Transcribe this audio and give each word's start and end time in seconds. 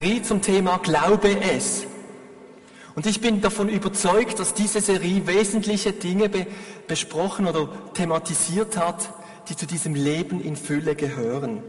Serie 0.00 0.22
zum 0.22 0.42
Thema 0.42 0.78
Glaube 0.78 1.40
es. 1.40 1.84
Und 2.94 3.06
ich 3.06 3.20
bin 3.20 3.40
davon 3.40 3.68
überzeugt, 3.68 4.38
dass 4.38 4.54
diese 4.54 4.80
Serie 4.80 5.26
wesentliche 5.26 5.92
Dinge 5.92 6.28
be 6.28 6.46
besprochen 6.86 7.48
oder 7.48 7.68
thematisiert 7.94 8.76
hat, 8.76 9.12
die 9.48 9.56
zu 9.56 9.66
diesem 9.66 9.96
Leben 9.96 10.40
in 10.40 10.54
Fülle 10.54 10.94
gehören. 10.94 11.64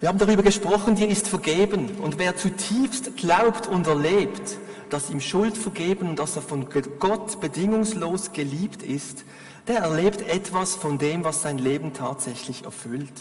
Wir 0.00 0.08
haben 0.08 0.18
darüber 0.18 0.42
gesprochen, 0.42 0.96
dir 0.96 1.06
ist 1.08 1.28
vergeben. 1.28 1.90
Und 2.02 2.18
wer 2.18 2.36
zutiefst 2.36 3.18
glaubt 3.18 3.66
und 3.66 3.86
erlebt, 3.86 4.56
dass 4.88 5.10
ihm 5.10 5.20
Schuld 5.20 5.58
vergeben 5.58 6.08
und 6.08 6.18
dass 6.18 6.36
er 6.36 6.42
von 6.42 6.68
Gott 6.98 7.38
bedingungslos 7.38 8.32
geliebt 8.32 8.82
ist, 8.82 9.26
der 9.68 9.80
erlebt 9.80 10.22
etwas 10.22 10.74
von 10.74 10.96
dem, 10.96 11.22
was 11.22 11.42
sein 11.42 11.58
Leben 11.58 11.92
tatsächlich 11.92 12.64
erfüllt. 12.64 13.12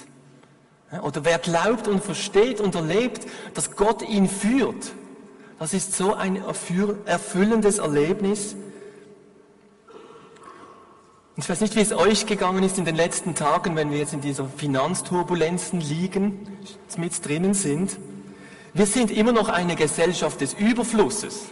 Oder 1.02 1.26
wer 1.26 1.40
glaubt 1.40 1.88
und 1.88 2.04
versteht 2.04 2.62
und 2.62 2.76
erlebt, 2.76 3.26
dass 3.54 3.76
Gott 3.76 4.08
ihn 4.08 4.30
führt, 4.30 4.94
das 5.60 5.74
ist 5.74 5.96
so 5.96 6.14
ein 6.14 6.44
erfüllendes 7.06 7.78
Erlebnis. 7.78 8.56
Und 11.36 11.44
ich 11.44 11.50
weiß 11.50 11.62
nicht, 11.62 11.76
wie 11.76 11.82
es 11.82 11.94
euch 11.94 12.26
gegangen 12.26 12.64
ist 12.64 12.78
in 12.78 12.86
den 12.86 12.96
letzten 12.96 13.34
Tagen, 13.34 13.76
wenn 13.76 13.90
wir 13.90 13.98
jetzt 13.98 14.14
in 14.14 14.22
dieser 14.22 14.46
Finanzturbulenzen 14.46 15.80
liegen, 15.80 16.48
mit 16.98 17.26
drinnen 17.26 17.54
sind. 17.54 17.98
Wir 18.76 18.86
sind 18.86 19.10
immer 19.10 19.32
noch 19.32 19.50
eine 19.50 19.76
Gesellschaft 19.76 20.42
des 20.42 20.54
Überflusses. 20.54 21.46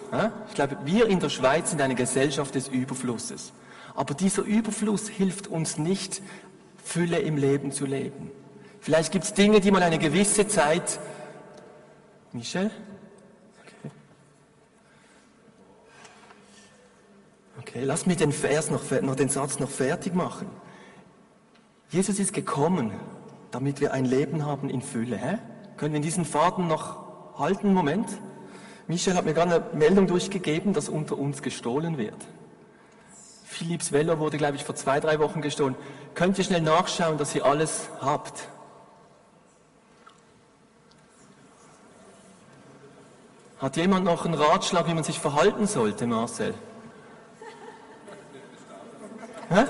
Ich 0.49 0.55
glaube, 0.55 0.77
wir 0.85 1.08
in 1.08 1.20
der 1.20 1.30
Schweiz 1.30 1.70
sind 1.70 1.82
eine 1.82 1.96
Gesellschaft 1.96 2.55
des 2.55 2.68
Überflusses. 2.68 3.54
Aber 3.96 4.13
dieser 4.13 4.44
Überfluss 4.44 5.08
hilft 5.08 5.48
uns 5.48 5.77
nicht, 5.77 6.21
Fülle 6.84 7.20
im 7.20 7.38
Leben 7.38 7.71
zu 7.71 7.85
leben. 7.85 8.32
Vielleicht 8.81 9.12
gibt 9.12 9.26
es 9.26 9.34
Dinge, 9.35 9.62
die 9.62 9.70
mal 9.70 9.84
eine 9.84 9.99
gewisse 9.99 10.48
Zeit. 10.48 10.99
Michel? 12.34 12.71
Okay. 13.62 13.91
okay, 17.59 17.84
lass 17.84 18.07
mich 18.07 18.18
den 18.18 18.32
Vers 18.32 18.71
noch, 18.71 18.82
noch 19.02 19.15
den 19.15 19.29
Satz 19.29 19.59
noch 19.59 19.70
fertig 19.70 20.15
machen. 20.15 20.48
Jesus 21.91 22.18
ist 22.18 22.34
gekommen, 22.34 22.91
damit 23.52 23.82
wir 23.82 23.93
ein 23.93 24.05
Leben 24.05 24.48
haben 24.48 24.68
in 24.68 24.82
Fülle. 24.82 25.18
Hä? 25.18 25.37
Können 25.77 25.93
wir 25.93 26.02
diesen 26.02 26.26
Faden 26.26 26.68
noch 26.68 27.37
halten? 27.37 27.76
Moment. 27.76 28.09
Michel 28.87 29.13
hat 29.13 29.26
mir 29.26 29.35
gerade 29.35 29.55
eine 29.55 29.77
Meldung 29.77 30.07
durchgegeben, 30.07 30.74
dass 30.74 30.90
unter 30.90 31.20
uns 31.20 31.43
gestohlen 31.43 31.99
wird. 31.99 32.18
Philips 33.46 33.91
Velo 33.91 34.18
wurde, 34.18 34.37
glaube 34.37 34.55
ich, 34.55 34.63
vor 34.63 34.74
zwei, 34.74 34.99
drei 34.99 35.20
Wochen 35.20 35.41
gestohlen. 35.41 35.76
Könnt 36.15 36.40
ihr 36.40 36.46
schnell 36.46 36.62
nachschauen, 36.62 37.20
dass 37.20 37.35
ihr 37.35 37.46
alles 37.46 37.90
habt? 37.99 38.48
Hat 43.62 43.77
jemand 43.77 44.05
noch 44.05 44.26
einen 44.26 44.34
Ratschlag, 44.34 44.87
wie 44.87 44.95
man 44.95 45.04
sich 45.04 45.20
verhalten 45.20 45.67
sollte, 45.67 46.07
Marcel? 46.07 46.55
Hä? 49.49 49.65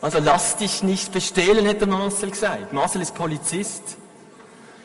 Also 0.00 0.18
lass 0.18 0.56
dich 0.56 0.82
nicht 0.82 1.12
bestehlen, 1.12 1.64
hätte 1.64 1.86
Marcel 1.86 2.30
gesagt. 2.30 2.72
Marcel 2.72 3.00
ist 3.00 3.14
Polizist. 3.14 3.96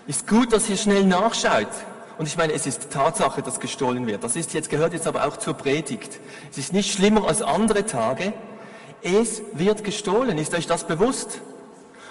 Ist 0.05 0.27
gut, 0.27 0.53
dass 0.53 0.69
ihr 0.69 0.77
schnell 0.77 1.03
nachschaut. 1.03 1.67
Und 2.19 2.27
ich 2.27 2.37
meine, 2.37 2.53
es 2.53 2.67
ist 2.67 2.91
Tatsache, 2.91 3.41
dass 3.41 3.59
gestohlen 3.59 4.05
wird. 4.05 4.23
Das 4.23 4.35
ist 4.35 4.53
jetzt, 4.53 4.69
gehört 4.69 4.93
jetzt 4.93 5.07
aber 5.07 5.25
auch 5.25 5.37
zur 5.37 5.55
Predigt. 5.55 6.19
Es 6.51 6.59
ist 6.59 6.73
nicht 6.73 6.93
schlimmer 6.93 7.27
als 7.27 7.41
andere 7.41 7.87
Tage. 7.87 8.33
Es 9.01 9.41
wird 9.53 9.83
gestohlen. 9.83 10.37
Ist 10.37 10.53
euch 10.53 10.67
das 10.67 10.83
bewusst? 10.83 11.41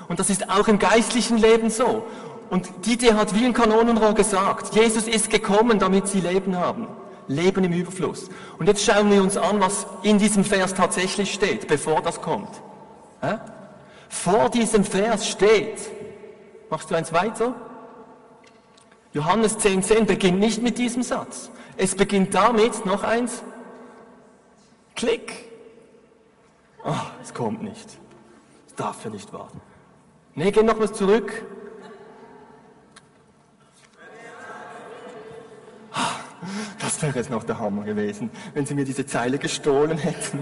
Und 0.09 0.19
das 0.19 0.29
ist 0.29 0.51
auch 0.51 0.67
im 0.67 0.81
geistlichen 0.81 1.39
Leben 1.39 1.71
so. 1.71 2.05
Und 2.51 2.87
Dieter 2.87 3.17
hat 3.17 3.35
wie 3.35 3.45
ein 3.45 3.53
Kanonenrohr 3.53 4.15
gesagt, 4.15 4.75
Jesus 4.75 5.09
ist 5.09 5.31
gekommen, 5.31 5.79
damit 5.79 6.09
sie 6.09 6.21
Leben 6.21 6.57
haben. 6.57 6.87
Leben 7.29 7.65
im 7.65 7.73
Überfluss. 7.73 8.29
Und 8.59 8.67
jetzt 8.67 8.85
schauen 8.85 9.11
wir 9.11 9.21
uns 9.23 9.37
an, 9.37 9.61
was 9.61 9.87
in 10.03 10.19
diesem 10.19 10.45
Vers 10.45 10.75
tatsächlich 10.75 11.33
steht, 11.33 11.67
bevor 11.67 12.03
das 12.03 12.21
kommt. 12.21 12.51
Ja? 13.23 13.45
Vor 14.09 14.49
diesem 14.49 14.85
Vers 14.85 15.29
steht, 15.29 15.91
machst 16.71 16.91
du 16.91 16.95
eins 16.95 17.13
weiter? 17.13 17.55
Johannes 19.13 19.59
10,10 19.59 19.83
10 19.83 20.07
beginnt 20.07 20.39
nicht 20.39 20.63
mit 20.63 20.79
diesem 20.79 21.03
Satz. 21.03 21.51
Es 21.77 21.95
beginnt 21.95 22.35
damit, 22.35 22.87
noch 22.87 23.03
eins, 23.03 23.43
Klick. 24.95 25.51
Oh, 26.85 26.95
es 27.23 27.35
kommt 27.35 27.63
nicht. 27.63 27.99
Es 28.67 28.75
darf 28.75 29.05
ja 29.05 29.11
nicht 29.11 29.33
warten. 29.33 29.61
Nee, 30.35 30.51
geh 30.51 30.63
noch 30.63 30.81
was 30.81 30.93
zurück. 30.95 31.45
Das 36.81 37.01
wäre 37.03 37.17
jetzt 37.17 37.31
noch 37.31 37.45
der 37.45 37.59
Hammer 37.59 37.85
gewesen, 37.85 38.31
wenn 38.55 38.67
Sie 38.67 38.75
mir 38.75 38.85
diese 38.85 39.07
Zeile 39.07 39.39
gestohlen 39.39 39.99
hätten. 39.99 40.41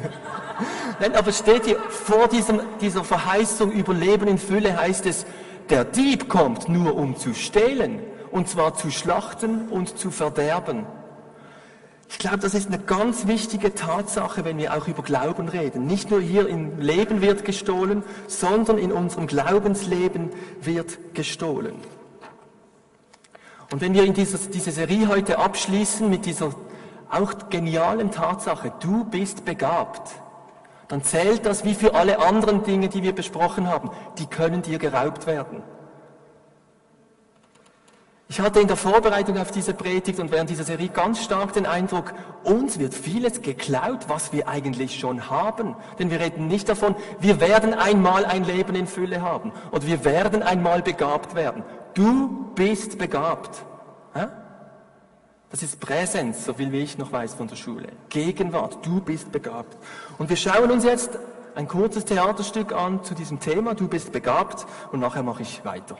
Nein, 1.00 1.14
aber 1.14 1.32
steht 1.32 1.64
hier, 1.66 1.78
vor 1.88 2.28
diesem, 2.28 2.60
dieser 2.80 3.04
Verheißung 3.04 3.72
über 3.72 3.94
Leben 3.94 4.28
in 4.28 4.38
Fülle 4.38 4.76
heißt 4.76 5.06
es, 5.06 5.26
der 5.70 5.84
Dieb 5.84 6.28
kommt 6.28 6.68
nur 6.68 6.94
um 6.94 7.16
zu 7.16 7.34
stehlen, 7.34 8.00
und 8.30 8.48
zwar 8.48 8.74
zu 8.74 8.90
schlachten 8.90 9.68
und 9.68 9.98
zu 9.98 10.10
verderben. 10.10 10.86
Ich 12.10 12.18
glaube, 12.18 12.38
das 12.38 12.54
ist 12.54 12.68
eine 12.68 12.78
ganz 12.78 13.26
wichtige 13.26 13.74
Tatsache, 13.74 14.44
wenn 14.44 14.58
wir 14.58 14.74
auch 14.76 14.86
über 14.88 15.02
Glauben 15.02 15.48
reden. 15.48 15.86
Nicht 15.86 16.10
nur 16.10 16.20
hier 16.20 16.48
im 16.48 16.78
Leben 16.78 17.22
wird 17.22 17.44
gestohlen, 17.44 18.02
sondern 18.26 18.78
in 18.78 18.92
unserem 18.92 19.26
Glaubensleben 19.26 20.30
wird 20.60 21.14
gestohlen. 21.14 21.74
Und 23.70 23.80
wenn 23.80 23.94
wir 23.94 24.04
in 24.04 24.14
dieser, 24.14 24.38
diese 24.38 24.70
Serie 24.70 25.08
heute 25.08 25.38
abschließen 25.38 26.08
mit 26.08 26.26
dieser 26.26 26.54
auch 27.10 27.48
genialen 27.50 28.10
Tatsache, 28.10 28.72
du 28.80 29.04
bist 29.04 29.44
begabt, 29.44 30.12
dann 30.88 31.02
zählt 31.02 31.46
das 31.46 31.64
wie 31.64 31.74
für 31.74 31.94
alle 31.94 32.18
anderen 32.18 32.62
Dinge, 32.62 32.88
die 32.88 33.02
wir 33.02 33.14
besprochen 33.14 33.68
haben. 33.68 33.90
Die 34.18 34.26
können 34.26 34.62
dir 34.62 34.78
geraubt 34.78 35.26
werden. 35.26 35.62
Ich 38.28 38.40
hatte 38.40 38.58
in 38.58 38.66
der 38.66 38.76
Vorbereitung 38.76 39.38
auf 39.38 39.50
diese 39.50 39.74
Predigt 39.74 40.18
und 40.18 40.32
während 40.32 40.48
dieser 40.50 40.64
Serie 40.64 40.88
ganz 40.88 41.22
stark 41.22 41.52
den 41.52 41.66
Eindruck, 41.66 42.14
uns 42.42 42.78
wird 42.78 42.94
vieles 42.94 43.42
geklaut, 43.42 44.08
was 44.08 44.32
wir 44.32 44.48
eigentlich 44.48 44.98
schon 44.98 45.30
haben. 45.30 45.76
Denn 45.98 46.10
wir 46.10 46.20
reden 46.20 46.48
nicht 46.48 46.68
davon, 46.68 46.96
wir 47.20 47.40
werden 47.40 47.74
einmal 47.74 48.24
ein 48.24 48.44
Leben 48.44 48.74
in 48.74 48.86
Fülle 48.86 49.22
haben 49.22 49.52
oder 49.72 49.86
wir 49.86 50.04
werden 50.04 50.42
einmal 50.42 50.82
begabt 50.82 51.34
werden. 51.34 51.62
Du 51.94 52.50
bist 52.54 52.98
begabt. 52.98 53.64
Das 55.50 55.62
ist 55.62 55.78
Präsenz, 55.78 56.44
so 56.44 56.54
viel 56.54 56.72
wie 56.72 56.80
ich 56.80 56.98
noch 56.98 57.12
weiß 57.12 57.34
von 57.34 57.46
der 57.46 57.54
Schule. 57.54 57.86
Gegenwart, 58.08 58.84
du 58.84 59.00
bist 59.00 59.30
begabt. 59.30 59.76
Und 60.18 60.28
wir 60.28 60.36
schauen 60.36 60.72
uns 60.72 60.82
jetzt 60.82 61.16
ein 61.54 61.68
kurzes 61.68 62.04
Theaterstück 62.04 62.72
an 62.72 63.04
zu 63.04 63.14
diesem 63.14 63.38
Thema, 63.38 63.74
du 63.74 63.86
bist 63.86 64.10
begabt, 64.10 64.66
und 64.90 64.98
nachher 64.98 65.22
mache 65.22 65.42
ich 65.42 65.64
weiter. 65.64 65.96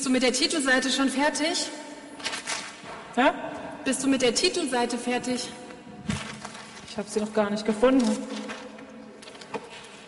Bist 0.00 0.08
du 0.08 0.12
mit 0.12 0.22
der 0.22 0.32
Titelseite 0.32 0.88
schon 0.88 1.10
fertig? 1.10 1.66
Ja? 3.18 3.34
Bist 3.84 4.02
du 4.02 4.08
mit 4.08 4.22
der 4.22 4.34
Titelseite 4.34 4.96
fertig? 4.96 5.50
Ich 6.88 6.96
habe 6.96 7.06
sie 7.06 7.20
noch 7.20 7.34
gar 7.34 7.50
nicht 7.50 7.66
gefunden. 7.66 8.08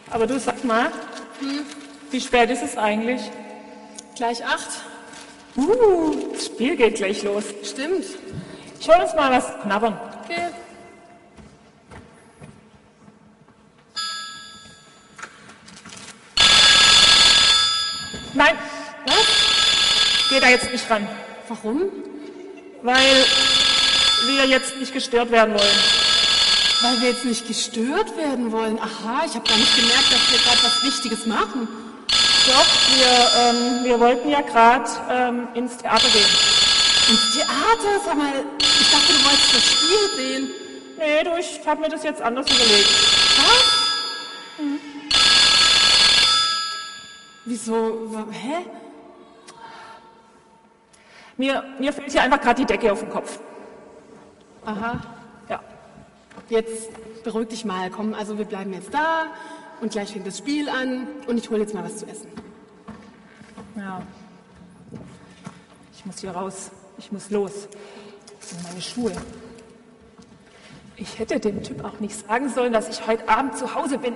Aber 0.08 0.26
du 0.26 0.40
sag 0.40 0.64
mal, 0.64 0.86
hm? 1.40 1.66
wie 2.10 2.22
spät 2.22 2.48
ist 2.48 2.62
es 2.62 2.78
eigentlich? 2.78 3.20
Gleich 4.16 4.42
acht. 4.46 4.70
Uh, 5.58 6.32
das 6.32 6.46
Spiel 6.46 6.74
geht 6.74 6.94
gleich 6.94 7.22
los. 7.22 7.44
Stimmt. 7.62 8.06
Ich 8.80 8.88
hol 8.88 8.98
uns 8.98 9.12
mal 9.14 9.30
was 9.30 9.60
knabbern. 9.60 10.00
Jetzt 20.72 20.82
nicht 20.82 20.90
ran. 20.90 21.08
Warum? 21.48 21.82
Weil 22.82 23.24
wir 24.26 24.46
jetzt 24.46 24.76
nicht 24.76 24.92
gestört 24.92 25.30
werden 25.30 25.54
wollen. 25.54 25.78
Weil 26.80 27.00
wir 27.00 27.10
jetzt 27.10 27.24
nicht 27.24 27.46
gestört 27.46 28.16
werden 28.16 28.50
wollen. 28.50 28.78
Aha, 28.78 29.22
ich 29.26 29.34
habe 29.34 29.48
gar 29.48 29.56
nicht 29.56 29.76
gemerkt, 29.76 30.10
dass 30.12 30.30
wir 30.32 30.38
gerade 30.38 30.58
was 30.62 30.82
Wichtiges 30.82 31.26
machen. 31.26 31.68
Doch, 32.46 32.66
wir, 32.96 33.30
ähm, 33.40 33.84
wir 33.84 34.00
wollten 34.00 34.28
ja 34.28 34.40
gerade 34.40 34.90
ähm, 35.10 35.48
ins 35.54 35.76
Theater 35.76 36.08
gehen. 36.08 36.26
Ins 37.08 37.34
Theater? 37.34 38.00
Sag 38.04 38.16
mal, 38.16 38.32
ich 38.60 38.90
dachte, 38.90 39.12
du 39.12 39.24
wolltest 39.24 39.54
das 39.54 39.64
Spiel 39.70 40.16
sehen. 40.16 40.50
Nee, 40.98 41.22
du, 41.24 41.36
ich 41.38 41.60
habe 41.66 41.80
mir 41.80 41.88
das 41.88 42.02
jetzt 42.02 42.20
anders 42.20 42.46
überlegt. 42.50 42.88
Was? 43.36 43.64
Wieso? 47.44 48.06
wa- 48.12 48.26
Hä? 48.30 48.66
Mir, 51.36 51.64
mir 51.78 51.92
fällt 51.92 52.12
hier 52.12 52.22
einfach 52.22 52.40
gerade 52.40 52.60
die 52.60 52.66
Decke 52.66 52.92
auf 52.92 53.00
den 53.00 53.10
Kopf. 53.10 53.40
Aha. 54.64 55.00
Ja. 55.48 55.60
Jetzt 56.48 56.90
beruhig 57.24 57.48
dich 57.48 57.64
mal. 57.64 57.90
Komm, 57.90 58.14
also 58.14 58.38
wir 58.38 58.44
bleiben 58.44 58.72
jetzt 58.72 58.92
da 58.92 59.26
und 59.80 59.92
gleich 59.92 60.12
fängt 60.12 60.26
das 60.26 60.38
Spiel 60.38 60.68
an 60.68 61.06
und 61.26 61.38
ich 61.38 61.50
hole 61.50 61.60
jetzt 61.60 61.74
mal 61.74 61.84
was 61.84 61.96
zu 61.96 62.06
essen. 62.06 62.28
Ja. 63.76 64.02
Ich 65.94 66.04
muss 66.04 66.18
hier 66.18 66.32
raus. 66.32 66.70
Ich 66.98 67.10
muss 67.10 67.30
los. 67.30 67.68
In 68.50 68.62
meine 68.64 68.82
Schuhe. 68.82 69.12
Ich 70.96 71.18
hätte 71.18 71.40
dem 71.40 71.62
Typ 71.62 71.84
auch 71.84 71.98
nicht 72.00 72.26
sagen 72.28 72.48
sollen, 72.48 72.72
dass 72.72 72.88
ich 72.88 73.06
heute 73.06 73.28
Abend 73.28 73.56
zu 73.56 73.74
Hause 73.74 73.98
bin. 73.98 74.14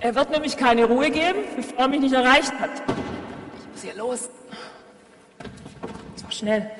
Er 0.00 0.14
wird 0.14 0.30
nämlich 0.30 0.56
keine 0.56 0.84
Ruhe 0.84 1.10
geben, 1.10 1.38
bevor 1.56 1.78
er 1.78 1.88
mich 1.88 2.00
nicht 2.00 2.12
erreicht 2.12 2.52
hat. 2.60 2.70
Ich 3.58 3.72
muss 3.72 3.82
hier 3.82 3.94
los. 3.94 4.28
Schnell. 6.32 6.70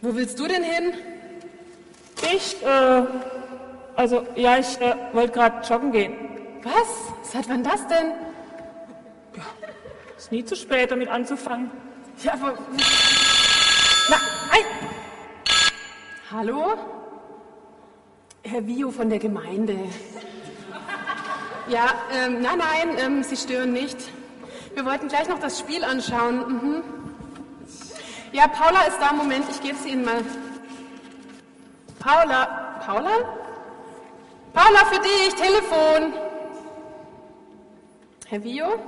Wo 0.00 0.14
willst 0.14 0.38
du 0.38 0.48
denn 0.48 0.64
hin? 0.64 0.94
Ich, 2.34 2.60
äh, 2.64 3.02
also, 3.94 4.26
ja, 4.34 4.58
ich 4.58 4.80
äh, 4.80 4.96
wollte 5.12 5.32
gerade 5.34 5.66
joggen 5.66 5.92
gehen. 5.92 6.14
Was? 6.64 7.30
Seit 7.32 7.48
wann 7.48 7.62
das 7.62 7.86
denn? 7.86 8.12
Ist 10.16 10.32
nie 10.32 10.44
zu 10.44 10.56
spät, 10.56 10.90
damit 10.90 11.08
anzufangen. 11.08 11.70
Ja, 12.22 12.34
aber... 12.34 12.58
Na, 14.10 14.16
nein! 14.50 14.64
Hallo? 16.32 16.74
Herr 18.42 18.66
Vio 18.66 18.90
von 18.90 19.08
der 19.08 19.20
Gemeinde. 19.20 19.78
Ja, 21.68 21.94
ähm, 22.12 22.42
nein, 22.42 22.58
nein, 22.58 22.98
ähm, 22.98 23.22
Sie 23.22 23.36
stören 23.36 23.72
nicht. 23.72 24.11
Wir 24.74 24.86
wollten 24.86 25.08
gleich 25.08 25.28
noch 25.28 25.38
das 25.38 25.58
Spiel 25.58 25.84
anschauen. 25.84 26.38
Mhm. 26.48 26.82
Ja, 28.32 28.48
Paula 28.48 28.84
ist 28.84 28.98
da. 28.98 29.12
Moment, 29.12 29.44
ich 29.50 29.60
gebe 29.60 29.76
sie 29.76 29.90
Ihnen 29.90 30.04
mal. 30.04 30.24
Paula. 31.98 32.80
Paula? 32.84 33.10
Paula, 34.54 34.78
für 34.86 35.00
dich, 35.00 35.34
Telefon. 35.34 36.14
Herr 38.28 38.42
Vio? 38.42 38.78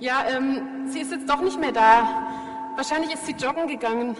Ja, 0.00 0.26
ähm, 0.28 0.86
sie 0.90 1.00
ist 1.00 1.10
jetzt 1.10 1.28
doch 1.28 1.40
nicht 1.40 1.58
mehr 1.58 1.72
da. 1.72 2.26
Wahrscheinlich 2.76 3.14
ist 3.14 3.24
sie 3.24 3.32
joggen 3.32 3.66
gegangen. 3.68 4.16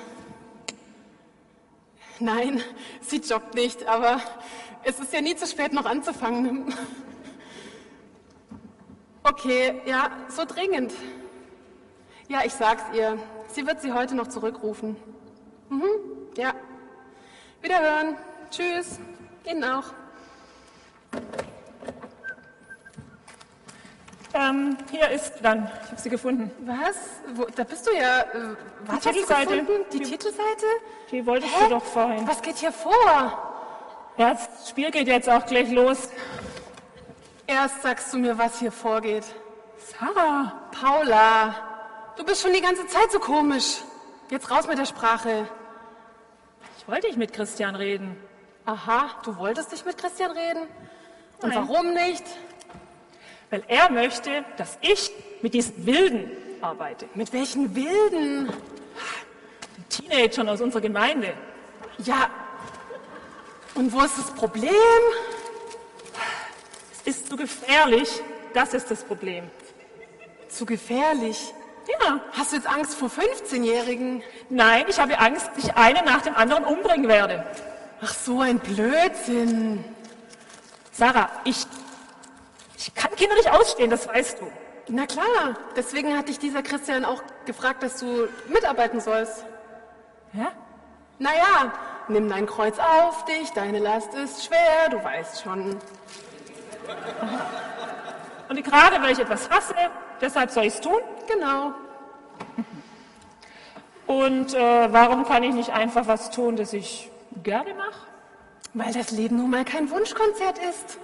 Nein, 2.19 2.63
sie 3.03 3.19
joggt 3.19 3.55
nicht, 3.55 3.87
aber 3.87 4.21
es 4.83 4.99
ist 4.99 5.13
ja 5.13 5.21
nie 5.21 5.37
zu 5.37 5.47
spät, 5.47 5.75
noch 5.75 5.85
anzufangen. 5.85 6.75
Okay, 9.39 9.83
ja, 9.85 10.11
so 10.29 10.47
dringend. 10.47 10.95
Ja, 12.29 12.41
ich 12.45 12.55
sag's 12.55 12.83
ihr. 12.95 13.19
Sie 13.49 13.67
wird 13.67 13.83
sie 13.83 13.93
heute 13.93 14.15
noch 14.15 14.29
zurückrufen. 14.29 14.97
Mhm, 15.69 15.85
ja. 16.39 16.55
Wiederhören. 17.61 18.17
Tschüss. 18.51 18.99
Ihnen 19.45 19.63
auch. 19.65 19.85
Ähm, 24.35 24.77
hier 24.91 25.09
ist 25.11 25.35
dann. 25.43 25.71
Ich 25.85 25.91
habe 25.93 26.01
sie 26.01 26.11
gefunden. 26.11 26.51
Was? 26.65 26.97
Wo, 27.35 27.45
da 27.55 27.65
bist 27.65 27.87
du 27.87 27.95
ja. 27.95 28.21
Äh, 28.21 28.57
was 28.87 28.97
hast 28.97 29.07
du 29.07 29.11
Titelseite. 29.13 29.59
gefunden? 29.61 29.85
Die 29.93 29.99
Die- 29.99 30.05
Titelseite? 30.11 30.67
Die 31.11 31.27
wolltest 31.27 31.55
Hä? 31.55 31.65
du 31.65 31.71
doch 31.71 31.85
vorhin. 31.85 32.27
Was 32.27 32.41
geht 32.43 32.57
hier 32.57 32.73
vor? 32.73 33.53
Ja, 34.17 34.33
das 34.35 34.71
Spiel 34.71 34.91
geht 34.91 35.07
jetzt 35.09 35.29
auch 35.29 35.45
gleich 35.47 35.71
los. 35.71 36.09
Erst 37.47 37.83
sagst 37.83 38.13
du 38.13 38.19
mir, 38.19 38.37
was 38.37 38.59
hier 38.59 38.73
vorgeht. 38.73 39.25
Sarah, 39.79 40.53
Paula, 40.73 41.55
du 42.17 42.25
bist 42.25 42.43
schon 42.43 42.53
die 42.53 42.61
ganze 42.61 42.87
Zeit 42.89 43.13
so 43.13 43.21
komisch. 43.21 43.79
Jetzt 44.31 44.51
raus 44.51 44.67
mit 44.67 44.79
der 44.79 44.87
Sprache. 44.87 45.49
ich 46.79 46.89
wollte 46.89 47.07
nicht 47.07 47.19
mit 47.19 47.33
Christian 47.33 47.77
reden. 47.77 48.17
Aha, 48.65 49.11
du 49.25 49.37
wolltest 49.37 49.71
nicht 49.71 49.87
mit 49.87 49.97
Christian 49.97 50.33
reden? 50.33 50.63
Und 51.41 51.51
Nein. 51.51 51.69
warum 51.69 51.93
nicht? 51.95 52.25
Weil 53.51 53.63
er 53.69 53.93
möchte, 53.93 54.45
dass 54.57 54.77
ich 54.81 55.13
mit 55.41 55.55
diesen 55.55 55.87
Wilden 55.87 56.29
arbeite. 56.61 57.09
Mit 57.15 57.33
welchen 57.33 57.77
Wilden? 57.77 58.47
Den 59.77 59.89
Teenagern 59.89 60.49
aus 60.49 60.61
unserer 60.61 60.81
Gemeinde. 60.81 61.33
Ja. 61.99 62.29
Und 63.77 63.93
wo 63.93 64.01
ist 64.01 64.19
das 64.19 64.33
Problem? 64.33 64.73
Ist 67.07 67.31
zu 67.31 67.37
gefährlich. 67.37 68.21
Das 68.53 68.75
ist 68.75 68.91
das 68.91 69.03
Problem. 69.05 69.49
Zu 70.49 70.67
gefährlich. 70.67 71.55
Ja. 71.89 72.21
Hast 72.33 72.53
du 72.53 72.57
jetzt 72.57 72.69
Angst 72.69 72.95
vor 72.95 73.09
15-Jährigen? 73.09 74.23
Nein, 74.51 74.87
ich 74.89 74.99
habe 74.99 75.19
Angst, 75.19 75.49
dass 75.55 75.65
ich 75.65 75.77
einen 75.77 76.05
nach 76.05 76.23
dem 76.23 76.35
anderen 76.35 76.65
umbringen 76.65 77.09
werde. 77.09 77.47
Ach, 78.03 78.13
so 78.13 78.41
ein 78.41 78.59
Blödsinn. 78.59 79.85
Sarah, 80.91 81.31
ich, 81.45 81.65
ich 82.77 82.95
kann 82.95 83.15
Kinder 83.15 83.37
nicht 83.37 83.51
ausstehen, 83.51 83.89
das 83.89 84.09
weißt 84.09 84.41
du. 84.41 84.51
Na 84.89 85.07
klar, 85.07 85.57
deswegen 85.77 86.17
hat 86.17 86.29
dich 86.29 86.39
dieser 86.39 86.63
Christian 86.63 87.05
auch 87.05 87.23
gefragt, 87.45 87.83
dass 87.83 88.01
du 88.01 88.29
mitarbeiten 88.49 89.01
sollst. 89.01 89.45
Ja? 90.33 90.53
Naja, 91.19 91.73
nimm 92.09 92.29
dein 92.29 92.47
Kreuz 92.47 92.79
auf 92.79 93.25
dich, 93.25 93.51
deine 93.53 93.79
Last 93.79 94.13
ist 94.15 94.45
schwer, 94.45 94.89
du 94.91 95.03
weißt 95.03 95.43
schon. 95.43 95.79
Und 98.49 98.63
gerade 98.63 99.03
weil 99.03 99.13
ich 99.13 99.19
etwas 99.19 99.51
hasse, 99.51 99.75
deshalb 100.21 100.51
soll 100.51 100.65
ich 100.65 100.75
es 100.75 100.81
tun. 100.81 101.01
Genau. 101.29 101.75
Und 104.07 104.55
äh, 104.55 104.93
warum 104.93 105.25
kann 105.25 105.43
ich 105.43 105.55
nicht 105.55 105.71
einfach 105.71 106.07
was 106.07 106.31
tun, 106.31 106.57
das 106.57 106.73
ich 106.73 107.11
gerne 107.43 107.75
mache? 107.75 108.07
Weil 108.75 108.93
das 108.93 109.11
Leben 109.11 109.37
nun 109.37 109.51
mal 109.51 109.65
kein 109.65 109.91
Wunschkonzert 109.91 110.59
ist. 110.59 110.99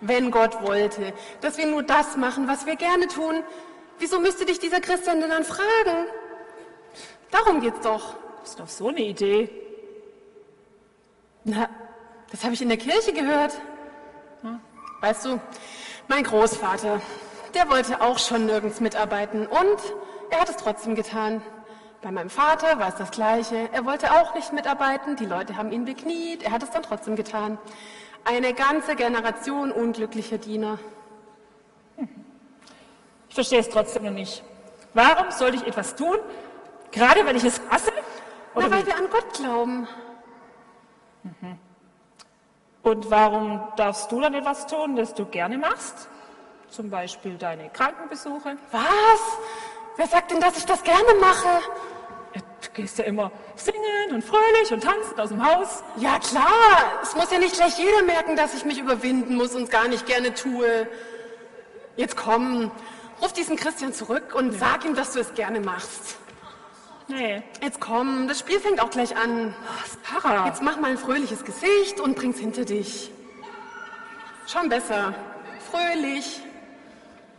Wenn 0.00 0.30
Gott 0.30 0.62
wollte, 0.62 1.12
dass 1.40 1.58
wir 1.58 1.66
nur 1.66 1.82
das 1.82 2.16
machen, 2.16 2.48
was 2.48 2.66
wir 2.66 2.76
gerne 2.76 3.06
tun, 3.06 3.42
wieso 3.98 4.18
müsste 4.18 4.46
dich 4.46 4.58
dieser 4.58 4.80
Christian 4.80 5.20
denn 5.20 5.30
dann 5.30 5.44
fragen? 5.44 6.06
Darum 7.30 7.60
geht's 7.60 7.80
doch. 7.80 8.14
Das 8.40 8.50
ist 8.50 8.60
doch 8.60 8.68
so 8.68 8.88
eine 8.88 9.00
Idee. 9.00 9.50
Na, 11.44 11.68
das 12.30 12.42
habe 12.44 12.54
ich 12.54 12.62
in 12.62 12.68
der 12.68 12.78
Kirche 12.78 13.12
gehört. 13.12 13.52
Weißt 15.02 15.24
du, 15.24 15.40
mein 16.06 16.22
Großvater, 16.22 17.00
der 17.54 17.68
wollte 17.68 18.00
auch 18.00 18.20
schon 18.20 18.46
nirgends 18.46 18.78
mitarbeiten 18.78 19.48
und 19.48 19.78
er 20.30 20.40
hat 20.40 20.48
es 20.48 20.56
trotzdem 20.56 20.94
getan. 20.94 21.42
Bei 22.02 22.12
meinem 22.12 22.30
Vater 22.30 22.78
war 22.78 22.86
es 22.86 22.94
das 22.94 23.10
Gleiche. 23.10 23.68
Er 23.72 23.84
wollte 23.84 24.12
auch 24.12 24.32
nicht 24.36 24.52
mitarbeiten, 24.52 25.16
die 25.16 25.26
Leute 25.26 25.56
haben 25.56 25.72
ihn 25.72 25.84
bekniet, 25.84 26.44
er 26.44 26.52
hat 26.52 26.62
es 26.62 26.70
dann 26.70 26.84
trotzdem 26.84 27.16
getan. 27.16 27.58
Eine 28.22 28.54
ganze 28.54 28.94
Generation 28.94 29.72
unglücklicher 29.72 30.38
Diener. 30.38 30.78
Ich 33.28 33.34
verstehe 33.34 33.58
es 33.58 33.68
trotzdem 33.68 34.04
noch 34.04 34.12
nicht. 34.12 34.44
Warum 34.94 35.32
sollte 35.32 35.56
ich 35.56 35.66
etwas 35.66 35.96
tun, 35.96 36.16
gerade 36.92 37.26
weil 37.26 37.34
ich 37.34 37.44
es 37.44 37.60
hasse? 37.70 37.90
Oder 38.54 38.68
Na, 38.68 38.76
weil 38.76 38.82
wie? 38.82 38.86
wir 38.86 38.96
an 38.98 39.10
Gott 39.10 39.32
glauben. 39.34 39.88
Und 42.82 43.10
warum 43.10 43.60
darfst 43.76 44.10
du 44.10 44.20
dann 44.20 44.34
etwas 44.34 44.66
tun, 44.66 44.96
das 44.96 45.14
du 45.14 45.24
gerne 45.24 45.56
machst? 45.56 46.08
Zum 46.68 46.90
Beispiel 46.90 47.36
deine 47.36 47.68
Krankenbesuche. 47.70 48.56
Was? 48.72 49.20
Wer 49.96 50.06
sagt 50.06 50.30
denn, 50.30 50.40
dass 50.40 50.56
ich 50.56 50.64
das 50.64 50.82
gerne 50.82 51.14
mache? 51.20 51.48
Ja, 52.34 52.40
Du 52.62 52.70
gehst 52.70 52.98
ja 52.98 53.04
immer 53.04 53.30
singen 53.56 54.12
und 54.12 54.24
fröhlich 54.24 54.72
und 54.72 54.82
tanzen 54.82 55.18
aus 55.20 55.28
dem 55.28 55.44
Haus. 55.44 55.82
Ja 55.96 56.18
klar, 56.18 57.00
es 57.02 57.14
muss 57.14 57.30
ja 57.30 57.38
nicht 57.38 57.54
gleich 57.54 57.78
jeder 57.78 58.02
merken, 58.02 58.36
dass 58.36 58.54
ich 58.54 58.64
mich 58.64 58.78
überwinden 58.78 59.34
muss 59.36 59.54
und 59.54 59.70
gar 59.70 59.88
nicht 59.88 60.06
gerne 60.06 60.32
tue. 60.32 60.88
Jetzt 61.96 62.16
komm, 62.16 62.70
ruf 63.20 63.32
diesen 63.32 63.56
Christian 63.56 63.92
zurück 63.92 64.34
und 64.34 64.52
sag 64.52 64.84
ihm, 64.84 64.94
dass 64.94 65.12
du 65.12 65.20
es 65.20 65.34
gerne 65.34 65.60
machst. 65.60 66.16
Nee. 67.08 67.42
Jetzt 67.60 67.80
komm, 67.80 68.28
das 68.28 68.38
Spiel 68.38 68.60
fängt 68.60 68.80
auch 68.80 68.90
gleich 68.90 69.16
an. 69.16 69.54
Sarah. 70.10 70.46
Jetzt 70.46 70.62
mach 70.62 70.78
mal 70.78 70.92
ein 70.92 70.98
fröhliches 70.98 71.44
Gesicht 71.44 72.00
und 72.00 72.16
bring's 72.16 72.38
hinter 72.38 72.64
dich. 72.64 73.10
Schon 74.46 74.68
besser. 74.68 75.14
Fröhlich. 75.70 76.40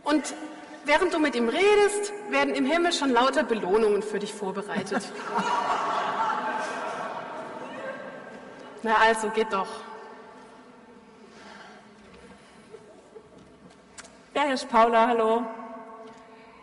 Und 0.02 0.34
während 0.84 1.14
du 1.14 1.18
mit 1.18 1.34
ihm 1.34 1.48
redest, 1.48 2.12
werden 2.30 2.54
im 2.54 2.66
Himmel 2.66 2.92
schon 2.92 3.10
lauter 3.10 3.42
Belohnungen 3.42 4.02
für 4.02 4.18
dich 4.18 4.34
vorbereitet. 4.34 5.02
Na 8.82 8.96
also, 8.96 9.30
geht 9.30 9.50
doch. 9.52 9.68
Ja, 14.34 14.42
hier 14.42 14.54
ist 14.54 14.68
Paula, 14.68 15.06
hallo. 15.06 15.46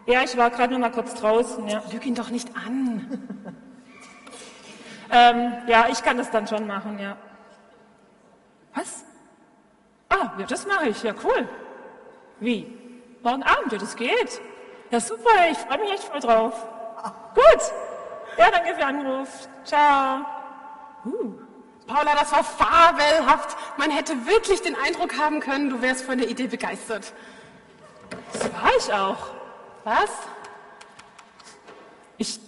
Ja, 0.05 0.24
ich 0.24 0.36
war 0.36 0.50
gerade 0.50 0.74
noch 0.74 0.79
mal 0.79 0.91
kurz 0.91 1.13
draußen. 1.15 1.67
Ja, 1.67 1.84
Lüg 1.91 2.05
ihn 2.05 2.15
doch 2.15 2.29
nicht 2.29 2.50
an. 2.55 3.27
ähm, 5.12 5.53
ja 5.67 5.88
ich 5.89 6.01
kann 6.03 6.17
das 6.17 6.31
dann 6.31 6.48
schon 6.48 6.67
machen, 6.67 7.00
ja. 7.00 7.17
Was? 8.74 9.03
Ah, 10.10 10.31
ja, 10.38 10.46
das 10.46 10.65
mache 10.65 10.89
ich. 10.89 11.03
Ja, 11.03 11.13
cool. 11.24 11.48
Wie? 12.39 12.77
Morgen 13.24 13.43
Abend, 13.43 13.72
ja, 13.72 13.77
das 13.77 13.96
geht. 13.96 14.41
Ja, 14.89 15.00
super, 15.00 15.50
ich 15.51 15.58
freue 15.58 15.79
mich 15.79 15.91
echt 15.91 16.03
voll 16.03 16.20
drauf. 16.20 16.67
Gut. 17.36 17.72
Ja, 18.38 18.50
danke 18.51 18.74
für 18.74 18.79
den 18.79 18.84
Anruf. 18.84 19.48
Ciao. 19.63 20.25
Paula, 21.88 22.15
das 22.15 22.31
war 22.31 22.43
fabelhaft. 22.43 23.58
Man 23.77 23.91
hätte 23.91 24.25
wirklich 24.25 24.62
den 24.62 24.75
Eindruck 24.75 25.17
haben 25.17 25.39
können, 25.39 25.70
du 25.70 25.81
wärst 25.81 26.03
von 26.05 26.17
der 26.17 26.29
Idee 26.29 26.48
begeistert. 26.48 27.13
Das 28.34 28.43
war 28.53 28.70
ich 28.77 28.93
auch. 28.93 29.40
Was? 29.83 30.09
Ich, 32.17 32.39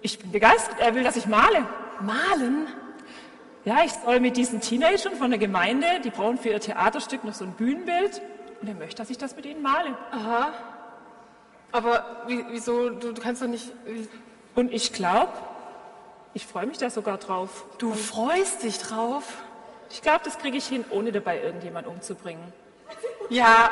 ich 0.00 0.18
bin 0.18 0.32
begeistert. 0.32 0.76
Er 0.80 0.94
will, 0.94 1.04
dass 1.04 1.16
ich 1.16 1.26
male. 1.26 1.66
Malen? 2.00 2.66
Ja, 3.64 3.84
ich 3.84 3.92
soll 3.92 4.18
mit 4.18 4.36
diesen 4.36 4.60
Teenagern 4.60 5.14
von 5.14 5.30
der 5.30 5.38
Gemeinde, 5.38 5.86
die 6.02 6.10
brauchen 6.10 6.38
für 6.38 6.48
ihr 6.48 6.60
Theaterstück 6.60 7.22
noch 7.22 7.34
so 7.34 7.44
ein 7.44 7.52
Bühnenbild. 7.52 8.20
Und 8.60 8.68
er 8.68 8.74
möchte, 8.74 8.96
dass 8.96 9.10
ich 9.10 9.18
das 9.18 9.36
mit 9.36 9.46
ihnen 9.46 9.62
male. 9.62 9.96
Aha. 10.10 10.52
Aber 11.70 12.24
wie, 12.26 12.44
wieso? 12.50 12.90
Du, 12.90 13.12
du 13.12 13.20
kannst 13.20 13.42
doch 13.42 13.46
nicht. 13.46 13.72
Und 14.54 14.72
ich 14.72 14.92
glaube, 14.92 15.32
ich 16.34 16.46
freue 16.46 16.66
mich 16.66 16.78
da 16.78 16.90
sogar 16.90 17.18
drauf. 17.18 17.64
Du 17.78 17.94
freust 17.94 18.62
dich 18.64 18.78
drauf? 18.78 19.24
Ich 19.90 20.02
glaube, 20.02 20.20
das 20.24 20.38
kriege 20.38 20.56
ich 20.56 20.66
hin, 20.66 20.84
ohne 20.90 21.12
dabei 21.12 21.40
irgendjemand 21.42 21.86
umzubringen. 21.86 22.52
Ja, 23.30 23.70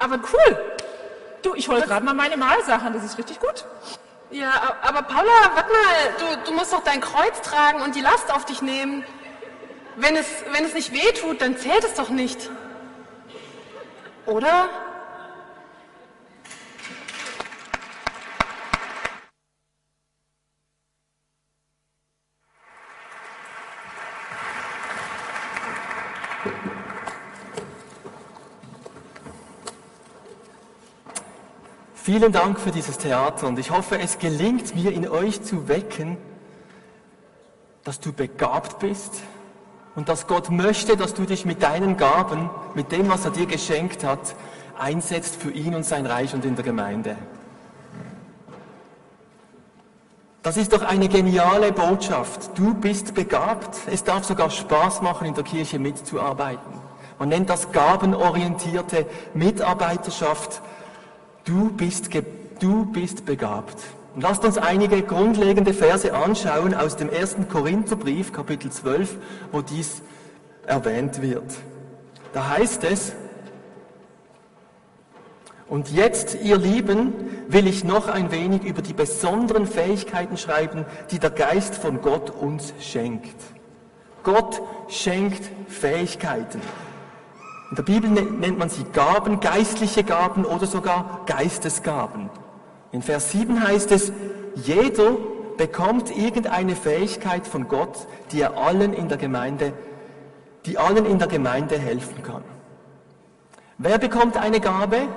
aber 0.00 0.18
Cool. 0.18 0.73
Du, 1.44 1.54
ich 1.54 1.68
hole 1.68 1.82
gerade 1.82 2.04
mal 2.04 2.14
meine 2.14 2.38
Malsachen, 2.38 2.94
das 2.94 3.04
ist 3.04 3.18
richtig 3.18 3.38
gut. 3.38 3.66
Ja, 4.30 4.78
aber 4.80 5.02
Paula, 5.02 5.30
warte 5.54 5.70
mal, 5.70 6.36
du, 6.42 6.50
du 6.50 6.56
musst 6.56 6.72
doch 6.72 6.82
dein 6.82 7.02
Kreuz 7.02 7.42
tragen 7.42 7.82
und 7.82 7.94
die 7.94 8.00
Last 8.00 8.32
auf 8.32 8.46
dich 8.46 8.62
nehmen. 8.62 9.04
Wenn 9.96 10.16
es, 10.16 10.26
wenn 10.52 10.64
es 10.64 10.72
nicht 10.72 10.92
weh 10.92 11.12
tut, 11.12 11.42
dann 11.42 11.58
zählt 11.58 11.84
es 11.84 11.94
doch 11.94 12.08
nicht. 12.08 12.50
Oder? 14.24 14.70
Vielen 32.04 32.32
Dank 32.32 32.60
für 32.60 32.70
dieses 32.70 32.98
Theater 32.98 33.46
und 33.46 33.58
ich 33.58 33.70
hoffe, 33.70 33.98
es 33.98 34.18
gelingt 34.18 34.74
mir 34.74 34.92
in 34.92 35.08
euch 35.08 35.42
zu 35.42 35.68
wecken, 35.68 36.18
dass 37.82 37.98
du 37.98 38.12
begabt 38.12 38.78
bist 38.78 39.22
und 39.94 40.10
dass 40.10 40.26
Gott 40.26 40.50
möchte, 40.50 40.98
dass 40.98 41.14
du 41.14 41.24
dich 41.24 41.46
mit 41.46 41.62
deinen 41.62 41.96
Gaben, 41.96 42.50
mit 42.74 42.92
dem, 42.92 43.08
was 43.08 43.24
er 43.24 43.30
dir 43.30 43.46
geschenkt 43.46 44.04
hat, 44.04 44.36
einsetzt 44.78 45.36
für 45.36 45.50
ihn 45.50 45.74
und 45.74 45.86
sein 45.86 46.04
Reich 46.04 46.34
und 46.34 46.44
in 46.44 46.56
der 46.56 46.64
Gemeinde. 46.66 47.16
Das 50.42 50.58
ist 50.58 50.74
doch 50.74 50.82
eine 50.82 51.08
geniale 51.08 51.72
Botschaft. 51.72 52.50
Du 52.58 52.74
bist 52.74 53.14
begabt. 53.14 53.78
Es 53.90 54.04
darf 54.04 54.24
sogar 54.24 54.50
Spaß 54.50 55.00
machen, 55.00 55.26
in 55.26 55.32
der 55.32 55.44
Kirche 55.44 55.78
mitzuarbeiten. 55.78 56.82
Man 57.18 57.30
nennt 57.30 57.48
das 57.48 57.72
gabenorientierte 57.72 59.06
Mitarbeiterschaft. 59.32 60.60
Du 61.44 61.70
bist, 61.70 62.08
du 62.60 62.86
bist 62.86 63.26
begabt. 63.26 63.76
Und 64.14 64.22
lasst 64.22 64.44
uns 64.44 64.56
einige 64.56 65.02
grundlegende 65.02 65.74
Verse 65.74 66.14
anschauen 66.14 66.74
aus 66.74 66.96
dem 66.96 67.10
ersten 67.10 67.48
Korintherbrief, 67.48 68.32
Kapitel 68.32 68.70
12, 68.70 69.16
wo 69.52 69.60
dies 69.60 70.02
erwähnt 70.66 71.20
wird. 71.20 71.44
Da 72.32 72.48
heißt 72.48 72.84
es, 72.84 73.12
und 75.68 75.90
jetzt, 75.90 76.36
ihr 76.42 76.56
Lieben, 76.56 77.12
will 77.48 77.66
ich 77.66 77.84
noch 77.84 78.08
ein 78.08 78.30
wenig 78.30 78.64
über 78.64 78.82
die 78.82 78.92
besonderen 78.92 79.66
Fähigkeiten 79.66 80.36
schreiben, 80.36 80.84
die 81.10 81.18
der 81.18 81.30
Geist 81.30 81.74
von 81.74 82.00
Gott 82.00 82.30
uns 82.30 82.74
schenkt. 82.80 83.34
Gott 84.22 84.62
schenkt 84.88 85.50
Fähigkeiten. 85.68 86.60
In 87.74 87.84
der 87.84 87.92
Bibel 87.92 88.08
ne- 88.08 88.22
nennt 88.22 88.56
man 88.56 88.68
sie 88.68 88.84
Gaben, 88.92 89.40
geistliche 89.40 90.04
Gaben 90.04 90.44
oder 90.44 90.64
sogar 90.64 91.22
Geistesgaben. 91.26 92.30
In 92.92 93.02
Vers 93.02 93.32
7 93.32 93.66
heißt 93.66 93.90
es, 93.90 94.12
jeder 94.54 95.16
bekommt 95.56 96.16
irgendeine 96.16 96.76
Fähigkeit 96.76 97.48
von 97.48 97.66
Gott, 97.66 98.06
die 98.30 98.42
er 98.42 98.56
allen 98.56 98.92
in 98.92 99.08
der 99.08 99.18
Gemeinde, 99.18 99.72
die 100.66 100.78
allen 100.78 101.04
in 101.04 101.18
der 101.18 101.26
Gemeinde 101.26 101.76
helfen 101.76 102.22
kann. 102.22 102.44
Wer 103.78 103.98
bekommt 103.98 104.36
eine 104.36 104.60
Gabe? 104.60 105.08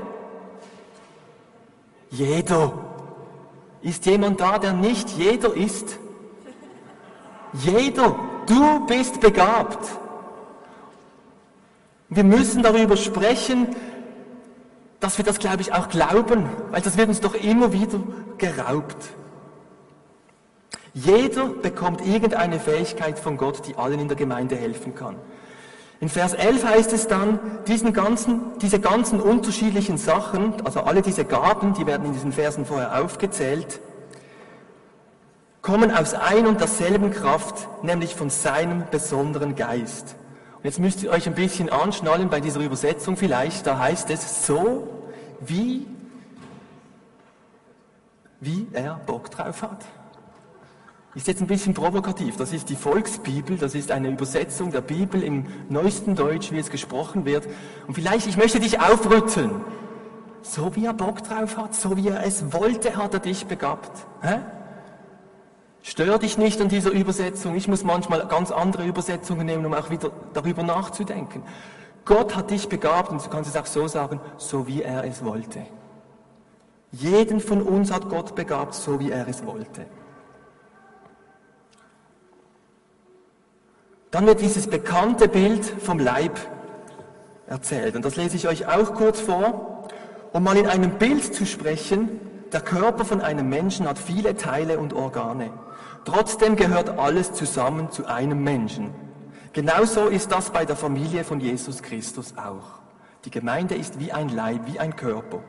Jeder. 2.10 2.74
Ist 3.84 4.08
jemand 4.08 4.42
da, 4.42 4.58
der 4.58 4.74
nicht 4.74 5.12
jeder 5.12 5.56
ist? 5.56 6.00
Jeder. 7.54 8.16
Du 8.48 8.84
bist 8.88 9.22
begabt. 9.22 9.88
Wir 12.10 12.24
müssen 12.24 12.64
darüber 12.64 12.96
sprechen, 12.96 13.68
dass 15.00 15.18
wir 15.18 15.26
das, 15.26 15.40
glaube 15.40 15.62
ich, 15.62 15.74
auch 15.74 15.90
glauben, 15.90 16.50
weil 16.72 16.82
das 16.82 16.98
wird 16.98 17.10
uns 17.10 17.20
doch 17.20 17.36
immer 17.36 17.74
wieder 17.74 18.00
geraubt. 18.38 18.98
Jeder 20.94 21.46
bekommt 21.46 22.06
irgendeine 22.06 22.60
Fähigkeit 22.60 23.20
von 23.20 23.38
Gott, 23.38 23.68
die 23.68 23.76
allen 23.76 24.00
in 24.00 24.08
der 24.08 24.18
Gemeinde 24.18 24.56
helfen 24.56 24.96
kann. 24.96 25.16
In 26.00 26.10
Vers 26.10 26.34
11 26.34 26.64
heißt 26.64 26.94
es 26.94 27.08
dann, 27.08 27.40
diesen 27.68 27.92
ganzen, 27.92 28.58
diese 28.62 28.80
ganzen 28.80 29.20
unterschiedlichen 29.20 29.98
Sachen, 29.98 30.54
also 30.64 30.82
alle 30.82 31.02
diese 31.02 31.26
Gaben, 31.26 31.74
die 31.74 31.86
werden 31.86 32.06
in 32.06 32.14
diesen 32.14 32.32
Versen 32.32 32.66
vorher 32.66 33.04
aufgezählt, 33.04 33.80
kommen 35.62 35.92
aus 35.92 36.14
ein 36.14 36.48
und 36.48 36.62
derselben 36.62 37.12
Kraft, 37.12 37.68
nämlich 37.84 38.16
von 38.16 38.30
seinem 38.30 38.84
besonderen 38.90 39.56
Geist. 39.56 40.16
Und 40.58 40.66
jetzt 40.66 40.80
müsst 40.80 41.04
ihr 41.04 41.12
euch 41.12 41.28
ein 41.28 41.36
bisschen 41.36 41.70
anschnallen 41.70 42.30
bei 42.30 42.40
dieser 42.40 42.60
Übersetzung 42.60 43.16
vielleicht, 43.16 43.68
da 43.68 43.78
heißt 43.78 44.10
es 44.10 44.48
so, 44.48 44.88
wie, 45.40 45.86
wie 48.40 48.68
er 48.74 49.00
Bock 49.06 49.30
drauf 49.30 49.62
hat. 49.62 49.86
Ist 51.14 51.28
jetzt 51.28 51.42
ein 51.42 51.48
bisschen 51.48 51.74
provokativ. 51.74 52.38
Das 52.38 52.54
ist 52.54 52.70
die 52.70 52.76
Volksbibel, 52.76 53.58
das 53.58 53.74
ist 53.76 53.92
eine 53.92 54.10
Übersetzung 54.10 54.72
der 54.72 54.82
Bibel 54.82 55.24
im 55.24 55.46
neuesten 55.70 56.16
Deutsch, 56.16 56.52
wie 56.52 56.60
es 56.60 56.70
gesprochen 56.70 57.26
wird. 57.26 57.48
Und 57.88 57.96
vielleicht, 57.96 58.28
ich 58.28 58.38
möchte 58.38 58.60
dich 58.60 58.80
aufrütteln. 58.80 59.62
So 60.42 60.76
wie 60.76 60.86
er 60.86 60.94
Bock 60.94 61.24
drauf 61.24 61.58
hat, 61.58 61.76
so 61.76 61.98
wie 61.98 62.08
er 62.08 62.24
es 62.24 62.54
wollte, 62.54 62.96
hat 62.96 63.14
er 63.14 63.20
dich 63.20 63.48
begabt. 63.48 64.06
Hä? 64.22 64.38
Stör 65.90 66.20
dich 66.20 66.38
nicht 66.38 66.60
an 66.60 66.68
dieser 66.68 66.92
Übersetzung. 66.92 67.56
Ich 67.56 67.70
muss 67.70 67.86
manchmal 67.86 68.28
ganz 68.28 68.52
andere 68.52 68.86
Übersetzungen 68.86 69.46
nehmen, 69.46 69.66
um 69.66 69.74
auch 69.74 69.90
wieder 69.90 70.12
darüber 70.34 70.62
nachzudenken. 70.62 71.44
Gott 72.04 72.36
hat 72.36 72.52
dich 72.52 72.68
begabt 72.68 73.10
und 73.10 73.26
du 73.26 73.30
kannst 73.30 73.50
es 73.50 73.56
auch 73.56 73.66
so 73.66 73.88
sagen, 73.88 74.20
so 74.36 74.68
wie 74.68 74.82
er 74.82 75.06
es 75.06 75.24
wollte. 75.24 75.66
Jeden 76.92 77.40
von 77.40 77.62
uns 77.62 77.90
hat 77.90 78.10
Gott 78.10 78.36
begabt, 78.36 78.74
so 78.74 79.00
wie 79.00 79.12
er 79.12 79.30
es 79.30 79.46
wollte. 79.46 79.86
Dann 84.12 84.26
wird 84.26 84.42
dieses 84.42 84.68
bekannte 84.68 85.30
Bild 85.30 85.64
vom 85.64 86.00
Leib 86.00 86.38
erzählt. 87.48 87.96
Und 87.96 88.04
das 88.04 88.18
lese 88.18 88.36
ich 88.36 88.50
euch 88.50 88.68
auch 88.68 88.94
kurz 88.94 89.22
vor, 89.22 89.88
um 90.34 90.44
mal 90.44 90.58
in 90.58 90.68
einem 90.68 90.98
Bild 90.98 91.34
zu 91.34 91.46
sprechen. 91.46 92.20
Der 92.52 92.60
Körper 92.60 93.06
von 93.06 93.22
einem 93.22 93.48
Menschen 93.48 93.88
hat 93.88 93.98
viele 93.98 94.36
Teile 94.36 94.80
und 94.80 94.92
Organe. 94.92 95.50
Trotzdem 96.08 96.56
gehört 96.56 96.98
alles 96.98 97.34
zusammen 97.34 97.92
zu 97.92 98.06
einem 98.06 98.42
Menschen. 98.42 98.92
Genauso 99.52 100.08
ist 100.08 100.32
das 100.32 100.52
bei 100.52 100.64
der 100.64 100.78
Familie 100.78 101.26
von 101.26 101.42
Jesus 101.42 101.84
Christus 101.84 102.34
auch. 102.38 102.80
Die 103.26 103.30
Gemeinde 103.30 103.76
ist 103.76 104.00
wie 104.00 104.14
ein 104.14 104.30
Leib, 104.30 104.62
wie 104.72 104.80
ein 104.80 104.96
Körper. 104.96 105.42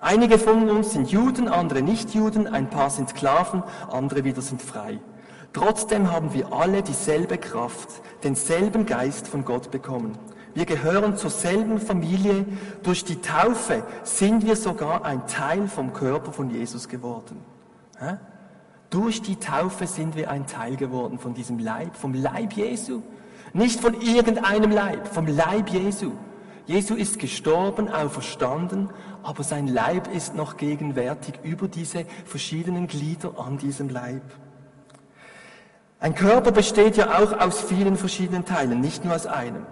Einige 0.00 0.38
von 0.38 0.70
uns 0.70 0.92
sind 0.92 1.10
Juden, 1.10 1.48
andere 1.48 1.82
nicht 1.82 2.14
Juden, 2.14 2.46
ein 2.46 2.70
paar 2.70 2.90
sind 2.90 3.08
Sklaven, 3.08 3.64
andere 3.90 4.22
wieder 4.22 4.40
sind 4.40 4.62
frei. 4.62 5.00
Trotzdem 5.52 6.12
haben 6.12 6.32
wir 6.32 6.52
alle 6.52 6.84
dieselbe 6.84 7.36
Kraft, 7.36 7.88
denselben 8.22 8.86
Geist 8.86 9.26
von 9.26 9.44
Gott 9.44 9.72
bekommen. 9.72 10.16
Wir 10.54 10.64
gehören 10.64 11.16
zur 11.16 11.30
selben 11.30 11.80
Familie. 11.80 12.46
Durch 12.84 13.04
die 13.04 13.20
Taufe 13.20 13.82
sind 14.04 14.46
wir 14.46 14.54
sogar 14.54 15.04
ein 15.04 15.26
Teil 15.26 15.66
vom 15.66 15.92
Körper 15.92 16.30
von 16.30 16.50
Jesus 16.50 16.88
geworden. 16.88 17.44
Durch 18.94 19.22
die 19.22 19.34
Taufe 19.34 19.88
sind 19.88 20.14
wir 20.14 20.30
ein 20.30 20.46
Teil 20.46 20.76
geworden 20.76 21.18
von 21.18 21.34
diesem 21.34 21.58
Leib, 21.58 21.96
vom 21.96 22.14
Leib 22.14 22.52
Jesu. 22.52 23.02
Nicht 23.52 23.80
von 23.80 24.00
irgendeinem 24.00 24.70
Leib, 24.70 25.08
vom 25.08 25.26
Leib 25.26 25.70
Jesu. 25.70 26.12
Jesu 26.66 26.94
ist 26.94 27.18
gestorben, 27.18 27.88
auferstanden, 27.88 28.90
aber 29.24 29.42
sein 29.42 29.66
Leib 29.66 30.14
ist 30.14 30.36
noch 30.36 30.56
gegenwärtig 30.56 31.40
über 31.42 31.66
diese 31.66 32.04
verschiedenen 32.24 32.86
Glieder 32.86 33.36
an 33.36 33.58
diesem 33.58 33.88
Leib. 33.88 34.22
Ein 35.98 36.14
Körper 36.14 36.52
besteht 36.52 36.96
ja 36.96 37.18
auch 37.18 37.32
aus 37.40 37.62
vielen 37.62 37.96
verschiedenen 37.96 38.44
Teilen, 38.44 38.80
nicht 38.80 39.04
nur 39.04 39.16
aus 39.16 39.26
einem. 39.26 39.66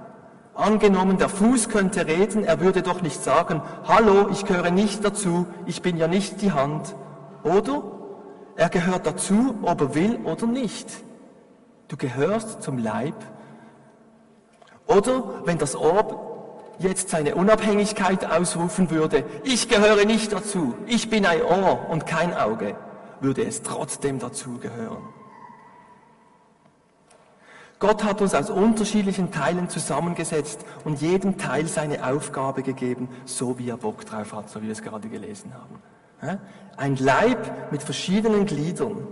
Angenommen, 0.54 1.18
der 1.18 1.28
Fuß 1.28 1.68
könnte 1.68 2.08
reden, 2.08 2.42
er 2.42 2.58
würde 2.58 2.82
doch 2.82 3.02
nicht 3.02 3.22
sagen, 3.22 3.62
hallo, 3.86 4.30
ich 4.32 4.44
gehöre 4.44 4.72
nicht 4.72 5.04
dazu, 5.04 5.46
ich 5.64 5.80
bin 5.80 5.96
ja 5.96 6.08
nicht 6.08 6.42
die 6.42 6.50
Hand. 6.50 6.96
Oder 7.44 8.01
er 8.56 8.68
gehört 8.68 9.06
dazu, 9.06 9.56
ob 9.62 9.80
er 9.80 9.94
will 9.94 10.20
oder 10.24 10.46
nicht. 10.46 10.88
Du 11.88 11.96
gehörst 11.96 12.62
zum 12.62 12.78
Leib. 12.78 13.14
Oder 14.86 15.42
wenn 15.44 15.58
das 15.58 15.76
Ohr 15.76 16.74
jetzt 16.78 17.10
seine 17.10 17.34
Unabhängigkeit 17.34 18.24
ausrufen 18.24 18.90
würde, 18.90 19.24
ich 19.44 19.68
gehöre 19.68 20.04
nicht 20.04 20.32
dazu, 20.32 20.74
ich 20.86 21.10
bin 21.10 21.26
ein 21.26 21.42
Ohr 21.42 21.88
und 21.90 22.06
kein 22.06 22.34
Auge, 22.34 22.76
würde 23.20 23.44
es 23.44 23.62
trotzdem 23.62 24.18
dazu 24.18 24.58
gehören. 24.58 25.02
Gott 27.78 28.04
hat 28.04 28.20
uns 28.20 28.32
aus 28.32 28.48
unterschiedlichen 28.48 29.32
Teilen 29.32 29.68
zusammengesetzt 29.68 30.64
und 30.84 31.00
jedem 31.00 31.36
Teil 31.36 31.66
seine 31.66 32.06
Aufgabe 32.06 32.62
gegeben, 32.62 33.08
so 33.24 33.58
wie 33.58 33.70
er 33.70 33.76
Bock 33.76 34.06
drauf 34.06 34.32
hat, 34.34 34.48
so 34.48 34.62
wie 34.62 34.66
wir 34.66 34.72
es 34.72 34.82
gerade 34.82 35.08
gelesen 35.08 35.52
haben. 35.52 35.82
Ein 36.76 36.96
Leib 36.96 37.72
mit 37.72 37.82
verschiedenen 37.82 38.46
Gliedern. 38.46 39.06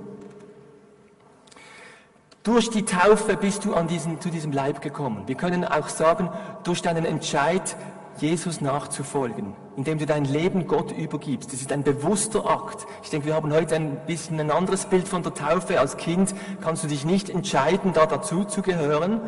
Durch 2.43 2.71
die 2.71 2.85
Taufe 2.85 3.37
bist 3.37 3.67
du 3.67 3.75
an 3.75 3.87
diesen, 3.87 4.21
zu 4.21 4.31
diesem 4.31 4.53
Leib 4.53 4.81
gekommen. 4.81 5.25
Wir 5.27 5.35
können 5.35 5.65
auch 5.65 5.89
sagen, 5.89 6.31
durch 6.65 6.81
deinen 6.81 7.05
Entscheid, 7.05 7.77
Jesus 8.21 8.61
nachzufolgen, 8.61 9.55
indem 9.77 9.99
du 9.99 10.07
dein 10.07 10.25
Leben 10.25 10.67
Gott 10.67 10.93
übergibst. 10.93 11.53
Das 11.53 11.61
ist 11.61 11.73
ein 11.73 11.83
bewusster 11.83 12.49
Akt. 12.49 12.87
Ich 13.03 13.11
denke, 13.11 13.27
wir 13.27 13.35
haben 13.35 13.53
heute 13.53 13.77
ein 13.77 13.97
bisschen 14.07 14.39
ein 14.41 14.51
anderes 14.51 14.87
Bild 14.87 15.09
von 15.09 15.23
der 15.23 15.35
Taufe. 15.35 15.81
Als 15.81 15.97
Kind 15.97 16.35
kannst 16.61 16.85
du 16.85 16.89
dich 16.89 17.05
nicht 17.05 17.31
entscheiden, 17.31 17.93
da 17.93 18.07
dazu 18.07 18.45
zu 18.45 18.63
gehören. 18.63 19.21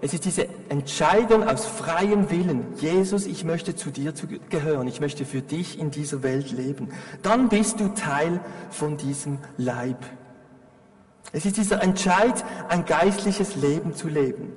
Es 0.00 0.14
ist 0.14 0.24
diese 0.24 0.48
Entscheidung 0.68 1.46
aus 1.46 1.66
freiem 1.66 2.30
Willen. 2.30 2.66
Jesus, 2.76 3.26
ich 3.26 3.44
möchte 3.44 3.74
zu 3.74 3.90
dir 3.90 4.14
gehören. 4.48 4.86
Ich 4.86 5.00
möchte 5.00 5.24
für 5.24 5.42
dich 5.42 5.78
in 5.78 5.90
dieser 5.90 6.22
Welt 6.22 6.52
leben. 6.52 6.90
Dann 7.22 7.48
bist 7.48 7.80
du 7.80 7.88
Teil 7.88 8.40
von 8.70 8.96
diesem 8.96 9.38
Leib. 9.56 9.98
Es 11.32 11.44
ist 11.44 11.56
dieser 11.56 11.82
Entscheid, 11.82 12.44
ein 12.68 12.84
geistliches 12.86 13.56
Leben 13.56 13.94
zu 13.94 14.08
leben. 14.08 14.52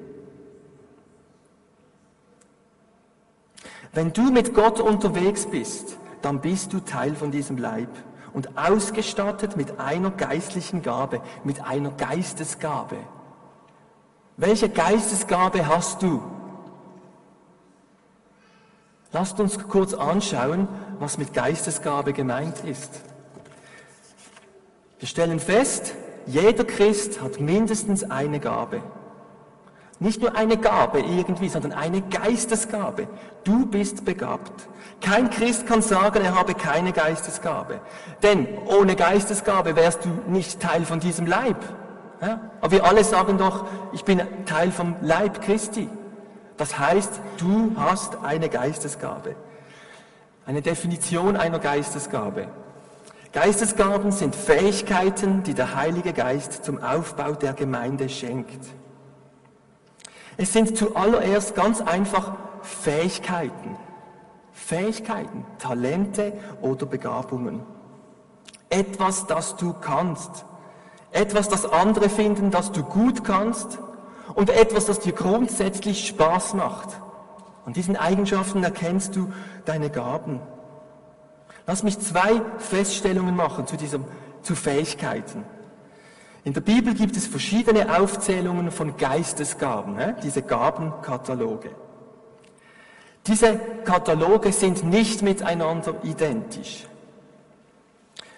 Wenn 3.93 4.13
du 4.13 4.31
mit 4.31 4.53
Gott 4.53 4.79
unterwegs 4.79 5.45
bist, 5.45 5.97
dann 6.21 6.39
bist 6.39 6.71
du 6.71 6.79
Teil 6.79 7.15
von 7.15 7.31
diesem 7.31 7.57
Leib 7.57 7.89
und 8.33 8.57
ausgestattet 8.57 9.57
mit 9.57 9.79
einer 9.79 10.11
geistlichen 10.11 10.81
Gabe, 10.81 11.21
mit 11.43 11.65
einer 11.65 11.91
Geistesgabe. 11.91 12.97
Welche 14.37 14.69
Geistesgabe 14.69 15.67
hast 15.67 16.01
du? 16.01 16.21
Lasst 19.11 19.39
uns 19.41 19.59
kurz 19.67 19.93
anschauen, 19.93 20.69
was 20.99 21.17
mit 21.17 21.33
Geistesgabe 21.33 22.13
gemeint 22.13 22.63
ist. 22.63 23.01
Wir 24.99 25.07
stellen 25.07 25.39
fest, 25.39 25.95
jeder 26.25 26.63
Christ 26.63 27.21
hat 27.21 27.41
mindestens 27.41 28.09
eine 28.09 28.39
Gabe. 28.39 28.81
Nicht 30.01 30.19
nur 30.19 30.35
eine 30.35 30.57
Gabe 30.57 30.99
irgendwie, 30.99 31.47
sondern 31.47 31.73
eine 31.73 32.01
Geistesgabe. 32.01 33.07
Du 33.43 33.67
bist 33.67 34.03
begabt. 34.03 34.67
Kein 34.99 35.29
Christ 35.29 35.67
kann 35.67 35.83
sagen, 35.83 36.25
er 36.25 36.33
habe 36.33 36.55
keine 36.55 36.91
Geistesgabe. 36.91 37.81
Denn 38.23 38.47
ohne 38.65 38.95
Geistesgabe 38.95 39.75
wärst 39.75 40.03
du 40.03 40.09
nicht 40.27 40.59
Teil 40.59 40.85
von 40.85 40.99
diesem 40.99 41.27
Leib. 41.27 41.57
Ja? 42.19 42.39
Aber 42.61 42.71
wir 42.71 42.83
alle 42.83 43.03
sagen 43.03 43.37
doch, 43.37 43.65
ich 43.93 44.03
bin 44.03 44.23
Teil 44.47 44.71
vom 44.71 44.95
Leib 45.01 45.39
Christi. 45.43 45.87
Das 46.57 46.79
heißt, 46.79 47.21
du 47.37 47.73
hast 47.77 48.17
eine 48.23 48.49
Geistesgabe. 48.49 49.35
Eine 50.47 50.63
Definition 50.63 51.37
einer 51.37 51.59
Geistesgabe. 51.59 52.47
Geistesgaben 53.33 54.11
sind 54.11 54.35
Fähigkeiten, 54.35 55.43
die 55.43 55.53
der 55.53 55.75
Heilige 55.75 56.11
Geist 56.11 56.65
zum 56.65 56.81
Aufbau 56.81 57.33
der 57.33 57.53
Gemeinde 57.53 58.09
schenkt. 58.09 58.80
Es 60.41 60.53
sind 60.53 60.75
zuallererst 60.75 61.53
ganz 61.53 61.81
einfach 61.81 62.33
Fähigkeiten. 62.63 63.77
Fähigkeiten, 64.51 65.45
Talente 65.59 66.33
oder 66.61 66.87
Begabungen. 66.87 67.61
Etwas, 68.71 69.27
das 69.27 69.55
du 69.55 69.73
kannst. 69.73 70.45
Etwas, 71.11 71.47
das 71.47 71.71
andere 71.71 72.09
finden, 72.09 72.49
das 72.49 72.71
du 72.71 72.81
gut 72.81 73.23
kannst. 73.23 73.77
Und 74.33 74.49
etwas, 74.49 74.87
das 74.87 74.99
dir 74.99 75.13
grundsätzlich 75.13 76.07
Spaß 76.07 76.55
macht. 76.55 76.89
An 77.67 77.73
diesen 77.73 77.95
Eigenschaften 77.95 78.63
erkennst 78.63 79.15
du 79.15 79.31
deine 79.65 79.91
Gaben. 79.91 80.39
Lass 81.67 81.83
mich 81.83 81.99
zwei 81.99 82.41
Feststellungen 82.57 83.35
machen 83.35 83.67
zu, 83.67 83.77
diesem, 83.77 84.05
zu 84.41 84.55
Fähigkeiten. 84.55 85.45
In 86.43 86.53
der 86.53 86.61
Bibel 86.61 86.93
gibt 86.95 87.15
es 87.15 87.27
verschiedene 87.27 87.99
Aufzählungen 87.99 88.71
von 88.71 88.97
Geistesgaben, 88.97 89.95
ne? 89.95 90.15
diese 90.23 90.41
Gabenkataloge. 90.41 91.69
Diese 93.27 93.59
Kataloge 93.85 94.51
sind 94.51 94.83
nicht 94.83 95.21
miteinander 95.21 95.95
identisch. 96.03 96.87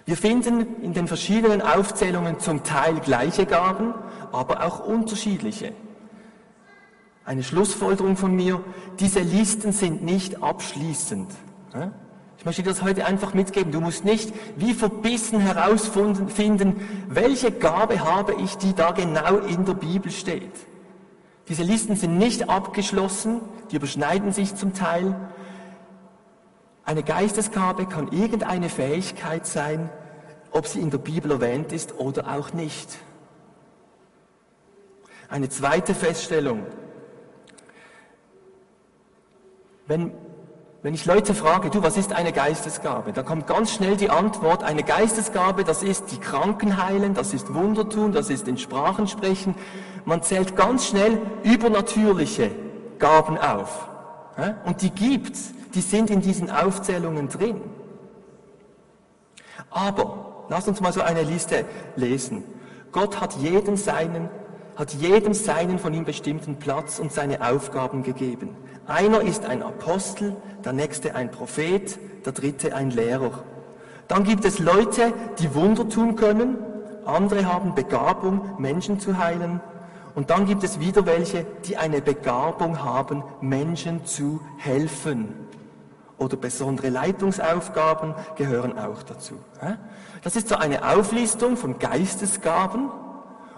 Wir 0.06 0.18
finden 0.18 0.82
in 0.82 0.94
den 0.94 1.08
verschiedenen 1.08 1.62
Aufzählungen 1.62 2.40
zum 2.40 2.64
Teil 2.64 3.00
gleiche 3.00 3.46
Gaben, 3.46 3.94
aber 4.34 4.66
auch 4.66 4.86
unterschiedliche. 4.86 5.72
Eine 7.24 7.44
Schlussfolgerung 7.44 8.18
von 8.18 8.36
mir, 8.36 8.62
diese 9.00 9.22
Listen 9.22 9.72
sind 9.72 10.04
nicht 10.04 10.44
abschließend. 10.44 11.32
Ich 12.44 12.46
möchte 12.46 12.64
dir 12.64 12.72
das 12.72 12.82
heute 12.82 13.06
einfach 13.06 13.34
mitgeben. 13.34 13.72
Du 13.72 13.80
musst 13.80 14.04
nicht 14.04 14.34
wie 14.58 14.74
verbissen 14.74 15.40
herausfinden, 15.40 16.76
welche 17.08 17.54
Gabe 17.54 18.02
habe 18.02 18.34
ich, 18.34 18.58
die 18.58 18.74
da 18.74 18.92
genau 18.92 19.38
in 19.38 19.64
der 19.64 19.76
Bibel 19.76 20.12
steht. 20.12 20.52
Diese 21.48 21.64
Listen 21.64 21.96
sind 21.96 22.18
nicht 22.18 22.50
abgeschlossen, 22.50 23.40
die 23.72 23.78
überschneiden 23.78 24.34
sich 24.34 24.56
zum 24.56 24.74
Teil. 24.74 25.16
Eine 26.84 27.04
Geistesgabe 27.04 27.86
kann 27.86 28.12
irgendeine 28.12 28.68
Fähigkeit 28.68 29.48
sein, 29.48 29.90
ob 30.52 30.68
sie 30.68 30.82
in 30.82 30.90
der 30.90 30.98
Bibel 30.98 31.32
erwähnt 31.32 31.72
ist 31.72 31.98
oder 31.98 32.28
auch 32.28 32.52
nicht. 32.52 32.98
Eine 35.30 35.48
zweite 35.48 35.96
Feststellung. 35.96 36.66
Wenn 39.88 40.12
wenn 40.84 40.94
ich 40.94 41.06
Leute 41.06 41.34
frage, 41.34 41.70
du, 41.70 41.82
was 41.82 41.96
ist 41.96 42.12
eine 42.12 42.34
Geistesgabe? 42.34 43.14
Da 43.14 43.24
kommt 43.24 43.48
ganz 43.48 43.72
schnell 43.72 43.96
die 43.96 44.10
Antwort, 44.10 44.64
eine 44.64 44.84
Geistesgabe, 44.84 45.64
das 45.64 45.82
ist 45.82 46.12
die 46.12 46.18
Kranken 46.18 46.76
heilen, 46.76 47.14
das 47.14 47.34
ist 47.34 47.54
Wunder 47.54 47.88
tun, 47.88 48.12
das 48.12 48.30
ist 48.30 48.50
in 48.50 48.58
Sprachen 48.58 49.08
sprechen. 49.08 49.56
Man 50.04 50.22
zählt 50.22 50.58
ganz 50.58 50.88
schnell 50.88 51.22
übernatürliche 51.44 52.52
Gaben 53.00 53.38
auf. 53.38 53.88
Und 54.66 54.82
die 54.82 54.90
gibt's, 54.90 55.54
die 55.74 55.80
sind 55.80 56.10
in 56.10 56.20
diesen 56.20 56.52
Aufzählungen 56.52 57.30
drin. 57.30 57.62
Aber, 59.70 60.46
lass 60.50 60.68
uns 60.68 60.82
mal 60.82 60.92
so 60.92 61.02
eine 61.02 61.24
Liste 61.24 61.64
lesen. 61.96 62.44
Gott 62.92 63.22
hat 63.22 63.36
jedem 63.36 63.78
seinen, 63.78 64.30
hat 64.76 64.94
jedem 64.96 65.34
seinen 65.34 65.80
von 65.80 65.94
ihm 65.94 66.04
bestimmten 66.04 66.58
Platz 66.58 67.00
und 67.00 67.14
seine 67.14 67.50
Aufgaben 67.50 68.04
gegeben. 68.04 68.50
Einer 68.88 69.22
ist 69.22 69.46
ein 69.46 69.64
Apostel, 69.64 70.36
der 70.66 70.74
nächste 70.74 71.16
ein 71.16 71.32
Prophet, 71.32 71.98
der 72.26 72.34
dritte 72.34 72.76
ein 72.76 72.92
Lehrer. 72.92 73.44
Dann 74.10 74.26
gibt 74.26 74.44
es 74.44 74.60
Leute, 74.60 75.14
die 75.40 75.56
Wunder 75.56 75.88
tun 75.88 76.16
können, 76.16 76.58
andere 77.06 77.46
haben 77.46 77.76
Begabung, 77.76 78.42
Menschen 78.58 79.00
zu 79.00 79.18
heilen. 79.18 79.62
Und 80.16 80.30
dann 80.30 80.46
gibt 80.46 80.64
es 80.64 80.80
wieder 80.80 81.06
welche, 81.06 81.46
die 81.66 81.78
eine 81.78 82.02
Begabung 82.02 82.84
haben, 82.84 83.24
Menschen 83.42 84.06
zu 84.06 84.42
helfen. 84.58 85.34
Oder 86.18 86.38
besondere 86.38 86.90
Leitungsaufgaben 86.90 88.14
gehören 88.36 88.78
auch 88.78 89.02
dazu. 89.04 89.36
Das 90.24 90.36
ist 90.36 90.50
so 90.50 90.56
eine 90.56 90.88
Auflistung 90.96 91.58
von 91.58 91.80
Geistesgaben. 91.80 92.92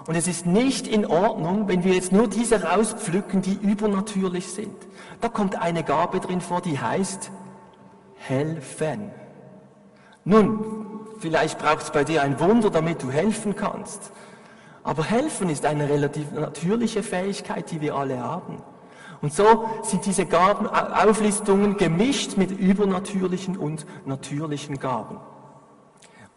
Und 0.07 0.15
es 0.15 0.27
ist 0.27 0.45
nicht 0.45 0.87
in 0.87 1.05
Ordnung, 1.05 1.67
wenn 1.67 1.83
wir 1.83 1.93
jetzt 1.93 2.11
nur 2.11 2.27
diese 2.27 2.63
rauspflücken, 2.63 3.41
die 3.41 3.53
übernatürlich 3.53 4.51
sind. 4.51 4.75
Da 5.21 5.29
kommt 5.29 5.59
eine 5.59 5.83
Gabe 5.83 6.19
drin 6.19 6.41
vor, 6.41 6.61
die 6.61 6.79
heißt 6.79 7.31
helfen. 8.15 9.11
Nun, 10.23 10.99
vielleicht 11.19 11.57
braucht 11.57 11.83
es 11.83 11.91
bei 11.91 12.03
dir 12.03 12.21
ein 12.21 12.39
Wunder, 12.39 12.69
damit 12.69 13.01
du 13.01 13.09
helfen 13.09 13.55
kannst. 13.55 14.11
Aber 14.83 15.03
helfen 15.03 15.49
ist 15.49 15.65
eine 15.65 15.89
relativ 15.89 16.31
natürliche 16.31 17.01
Fähigkeit, 17.01 17.71
die 17.71 17.81
wir 17.81 17.95
alle 17.95 18.19
haben. 18.19 18.61
Und 19.21 19.33
so 19.33 19.67
sind 19.81 20.05
diese 20.05 20.27
Gaben, 20.27 20.67
Auflistungen 20.67 21.77
gemischt 21.77 22.37
mit 22.37 22.51
übernatürlichen 22.51 23.57
und 23.57 23.87
natürlichen 24.05 24.79
Gaben. 24.79 25.17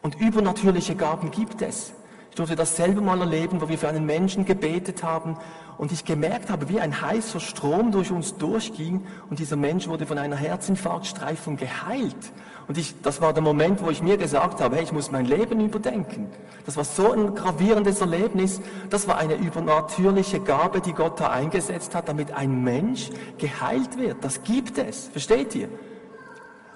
Und 0.00 0.18
übernatürliche 0.18 0.94
Gaben 0.94 1.30
gibt 1.30 1.60
es. 1.60 1.92
Ich 2.30 2.36
durfte 2.36 2.56
das 2.56 2.76
selber 2.76 3.00
mal 3.00 3.20
erleben, 3.20 3.60
wo 3.60 3.68
wir 3.68 3.78
für 3.78 3.88
einen 3.88 4.06
Menschen 4.06 4.44
gebetet 4.44 5.02
haben 5.02 5.36
und 5.76 5.92
ich 5.92 6.04
gemerkt 6.04 6.50
habe, 6.50 6.68
wie 6.68 6.80
ein 6.80 7.00
heißer 7.00 7.40
Strom 7.40 7.92
durch 7.92 8.10
uns 8.10 8.36
durchging 8.36 9.06
und 9.30 9.38
dieser 9.38 9.56
Mensch 9.56 9.88
wurde 9.88 10.06
von 10.06 10.18
einer 10.18 10.36
Herzinfarktstreifung 10.36 11.56
geheilt. 11.56 12.32
Und 12.68 12.76
ich, 12.76 12.94
das 13.00 13.22
war 13.22 13.32
der 13.32 13.42
Moment, 13.42 13.82
wo 13.82 13.88
ich 13.88 14.02
mir 14.02 14.18
gesagt 14.18 14.60
habe, 14.60 14.76
hey, 14.76 14.84
ich 14.84 14.92
muss 14.92 15.10
mein 15.10 15.24
Leben 15.24 15.58
überdenken. 15.60 16.28
Das 16.66 16.76
war 16.76 16.84
so 16.84 17.12
ein 17.12 17.34
gravierendes 17.34 18.02
Erlebnis. 18.02 18.60
Das 18.90 19.08
war 19.08 19.16
eine 19.16 19.36
übernatürliche 19.36 20.40
Gabe, 20.40 20.82
die 20.82 20.92
Gott 20.92 21.18
da 21.18 21.30
eingesetzt 21.30 21.94
hat, 21.94 22.08
damit 22.08 22.32
ein 22.32 22.62
Mensch 22.62 23.08
geheilt 23.38 23.98
wird. 23.98 24.22
Das 24.22 24.42
gibt 24.42 24.76
es. 24.76 25.08
Versteht 25.08 25.54
ihr? 25.54 25.70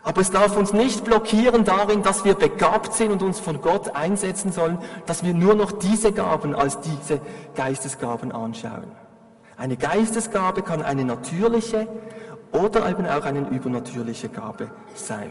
Aber 0.04 0.20
es 0.20 0.30
darf 0.30 0.56
uns 0.56 0.72
nicht 0.72 1.04
blockieren 1.04 1.64
darin, 1.64 2.02
dass 2.02 2.24
wir 2.24 2.34
begabt 2.34 2.92
sind 2.94 3.12
und 3.12 3.22
uns 3.22 3.38
von 3.38 3.60
Gott 3.60 3.94
einsetzen 3.94 4.50
sollen, 4.50 4.78
dass 5.06 5.22
wir 5.22 5.32
nur 5.32 5.54
noch 5.54 5.70
diese 5.72 6.12
Gaben 6.12 6.54
als 6.54 6.80
diese 6.80 7.20
Geistesgaben 7.54 8.32
anschauen. 8.32 8.90
Eine 9.56 9.76
Geistesgabe 9.76 10.62
kann 10.62 10.82
eine 10.82 11.04
natürliche 11.04 11.86
oder 12.50 12.88
eben 12.90 13.06
auch 13.06 13.24
eine 13.24 13.48
übernatürliche 13.48 14.28
Gabe 14.28 14.70
sein. 14.94 15.30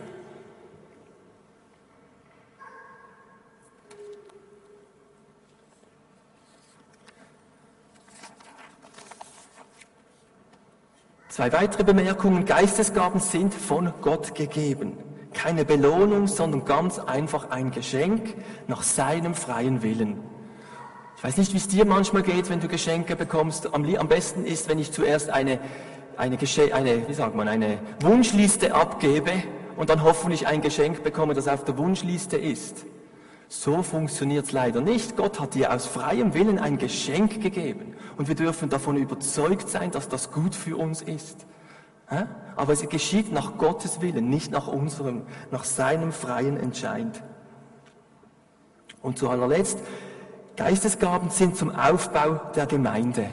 Zwei 11.42 11.54
weitere 11.54 11.84
Bemerkungen. 11.84 12.46
Geistesgaben 12.46 13.20
sind 13.20 13.52
von 13.52 13.92
Gott 14.02 14.36
gegeben. 14.36 14.96
Keine 15.34 15.66
Belohnung, 15.66 16.28
sondern 16.28 16.66
ganz 16.66 17.00
einfach 17.00 17.50
ein 17.50 17.72
Geschenk 17.72 18.36
nach 18.68 18.84
seinem 18.84 19.34
freien 19.34 19.82
Willen. 19.82 20.20
Ich 21.18 21.24
weiß 21.24 21.38
nicht, 21.38 21.52
wie 21.54 21.58
es 21.58 21.68
dir 21.68 21.86
manchmal 21.86 22.22
geht, 22.22 22.52
wenn 22.52 22.60
du 22.60 22.68
Geschenke 22.68 23.16
bekommst. 23.16 23.74
Am, 23.74 23.84
am 23.96 24.08
besten 24.08 24.46
ist, 24.46 24.70
wenn 24.70 24.78
ich 24.78 24.92
zuerst 24.92 25.32
eine, 25.32 25.58
eine, 26.16 26.38
eine, 26.74 27.08
wie 27.08 27.14
sagt 27.16 27.36
man, 27.36 27.48
eine 27.48 27.80
Wunschliste 28.02 28.76
abgebe 28.76 29.32
und 29.78 29.90
dann 29.90 30.04
hoffentlich 30.04 30.46
ein 30.46 30.62
Geschenk 30.62 31.02
bekomme, 31.02 31.34
das 31.34 31.48
auf 31.48 31.66
der 31.66 31.76
Wunschliste 31.76 32.38
ist. 32.38 32.86
So 33.54 33.84
funktioniert 33.84 34.46
es 34.46 34.54
leider 34.54 34.80
nicht. 34.80 35.18
Gott 35.18 35.42
hat 35.42 35.56
dir 35.56 35.74
aus 35.74 35.86
freiem 35.86 36.34
Willen 36.34 36.58
ein 36.58 36.78
Geschenk 36.78 37.42
gegeben. 37.42 37.96
Und 38.16 38.30
wir 38.30 38.36
dürfen 38.36 38.70
davon 38.70 38.96
überzeugt 38.96 39.68
sein, 39.68 39.92
dass 39.92 40.08
das 40.08 40.32
gut 40.32 40.56
für 40.56 40.78
uns 40.78 41.02
ist. 41.02 41.46
Aber 42.56 42.72
es 42.72 42.88
geschieht 42.88 43.34
nach 43.34 43.58
Gottes 43.58 44.00
Willen, 44.00 44.30
nicht 44.30 44.52
nach 44.52 44.70
unserem, 44.70 45.24
nach 45.52 45.66
seinem 45.66 46.14
freien 46.14 46.56
Entscheid. 46.56 47.22
Und 49.02 49.18
zu 49.18 49.30
allerletzt, 49.30 49.80
Geistesgaben 50.56 51.30
sind 51.30 51.58
zum 51.58 51.76
Aufbau 51.76 52.40
der 52.56 52.68
Gemeinde. 52.68 53.28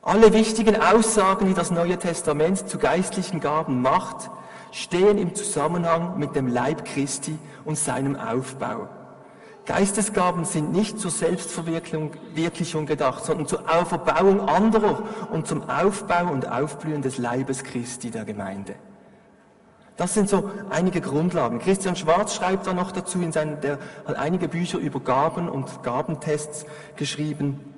Alle 0.00 0.32
wichtigen 0.32 0.80
Aussagen, 0.80 1.48
die 1.48 1.54
das 1.54 1.70
Neue 1.70 1.98
Testament 1.98 2.66
zu 2.66 2.78
geistlichen 2.78 3.40
Gaben 3.40 3.82
macht, 3.82 4.30
stehen 4.74 5.18
im 5.18 5.34
Zusammenhang 5.36 6.18
mit 6.18 6.34
dem 6.34 6.48
Leib 6.48 6.84
Christi 6.84 7.38
und 7.64 7.78
seinem 7.78 8.16
Aufbau. 8.16 8.88
Geistesgaben 9.66 10.44
sind 10.44 10.72
nicht 10.72 10.98
zur 10.98 11.12
Selbstverwirklichung 11.12 12.84
gedacht, 12.84 13.24
sondern 13.24 13.46
zur 13.46 13.62
Auferbauung 13.72 14.40
anderer 14.40 15.04
und 15.30 15.46
zum 15.46 15.70
Aufbau 15.70 16.30
und 16.30 16.50
Aufblühen 16.50 17.02
des 17.02 17.18
Leibes 17.18 17.62
Christi 17.62 18.10
der 18.10 18.24
Gemeinde. 18.24 18.74
Das 19.96 20.12
sind 20.12 20.28
so 20.28 20.50
einige 20.70 21.00
Grundlagen. 21.00 21.60
Christian 21.60 21.94
Schwarz 21.94 22.34
schreibt 22.34 22.66
da 22.66 22.74
noch 22.74 22.90
dazu 22.90 23.22
in 23.22 23.30
seinen, 23.30 23.60
der 23.60 23.78
hat 24.04 24.16
einige 24.16 24.48
Bücher 24.48 24.78
über 24.78 24.98
Gaben 24.98 25.48
und 25.48 25.84
Gabentests 25.84 26.66
geschrieben. 26.96 27.73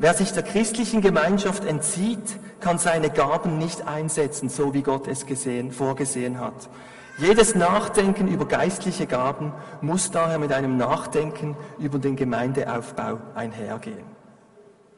Wer 0.00 0.14
sich 0.14 0.32
der 0.32 0.42
christlichen 0.42 1.02
Gemeinschaft 1.02 1.66
entzieht, 1.66 2.38
kann 2.60 2.78
seine 2.78 3.10
Gaben 3.10 3.58
nicht 3.58 3.86
einsetzen, 3.86 4.48
so 4.48 4.72
wie 4.72 4.80
Gott 4.80 5.06
es 5.06 5.26
gesehen, 5.26 5.72
vorgesehen 5.72 6.40
hat. 6.40 6.70
Jedes 7.18 7.54
Nachdenken 7.54 8.26
über 8.26 8.46
geistliche 8.46 9.06
Gaben 9.06 9.52
muss 9.82 10.10
daher 10.10 10.38
mit 10.38 10.54
einem 10.54 10.78
Nachdenken 10.78 11.54
über 11.78 11.98
den 11.98 12.16
Gemeindeaufbau 12.16 13.18
einhergehen. 13.34 14.06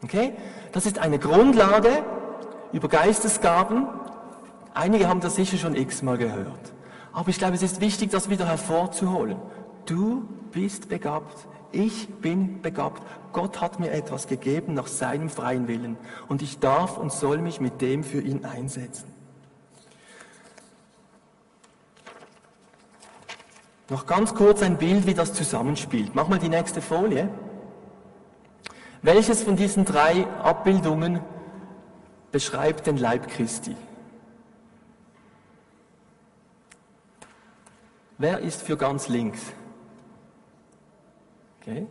Okay? 0.04 0.34
Das 0.70 0.86
ist 0.86 1.00
eine 1.00 1.18
Grundlage 1.18 2.04
über 2.72 2.86
Geistesgaben. 2.86 3.88
Einige 4.72 5.08
haben 5.08 5.18
das 5.18 5.34
sicher 5.34 5.56
schon 5.56 5.74
x-mal 5.74 6.16
gehört. 6.16 6.72
Aber 7.12 7.28
ich 7.28 7.38
glaube, 7.38 7.56
es 7.56 7.62
ist 7.62 7.80
wichtig, 7.80 8.12
das 8.12 8.30
wieder 8.30 8.46
hervorzuholen. 8.46 9.36
Du 9.84 10.28
bist 10.52 10.88
begabt. 10.88 11.48
Ich 11.72 12.08
bin 12.08 12.60
begabt. 12.60 13.02
Gott 13.32 13.60
hat 13.60 13.80
mir 13.80 13.90
etwas 13.90 14.26
gegeben 14.26 14.74
nach 14.74 14.86
seinem 14.86 15.30
freien 15.30 15.68
Willen. 15.68 15.96
Und 16.28 16.42
ich 16.42 16.58
darf 16.58 16.98
und 16.98 17.12
soll 17.12 17.38
mich 17.38 17.60
mit 17.60 17.80
dem 17.80 18.04
für 18.04 18.20
ihn 18.20 18.44
einsetzen. 18.44 19.12
Noch 23.88 24.06
ganz 24.06 24.34
kurz 24.34 24.62
ein 24.62 24.78
Bild, 24.78 25.06
wie 25.06 25.14
das 25.14 25.34
zusammenspielt. 25.34 26.14
Mach 26.14 26.28
mal 26.28 26.38
die 26.38 26.48
nächste 26.48 26.80
Folie. 26.80 27.28
Welches 29.02 29.42
von 29.42 29.56
diesen 29.56 29.84
drei 29.84 30.26
Abbildungen 30.42 31.20
beschreibt 32.30 32.86
den 32.86 32.96
Leib 32.96 33.28
Christi? 33.28 33.76
Wer 38.18 38.38
ist 38.38 38.62
für 38.62 38.76
ganz 38.76 39.08
links? 39.08 39.40
Okay. 41.62 41.86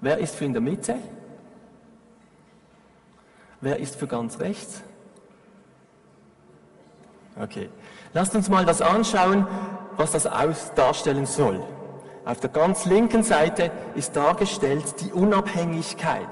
Wer 0.00 0.18
ist 0.18 0.34
für 0.34 0.46
in 0.46 0.54
der 0.54 0.62
Mitte? 0.62 0.96
Wer 3.60 3.78
ist 3.78 3.96
für 3.96 4.06
ganz 4.06 4.40
rechts? 4.40 4.82
Okay. 7.38 7.68
Lasst 8.14 8.34
uns 8.34 8.48
mal 8.48 8.64
das 8.64 8.80
anschauen, 8.80 9.46
was 9.96 10.12
das 10.12 10.26
aus 10.26 10.72
darstellen 10.74 11.26
soll. 11.26 11.62
Auf 12.24 12.40
der 12.40 12.48
ganz 12.48 12.86
linken 12.86 13.22
Seite 13.22 13.70
ist 13.94 14.16
dargestellt 14.16 14.94
die 15.00 15.12
Unabhängigkeit. 15.12 16.28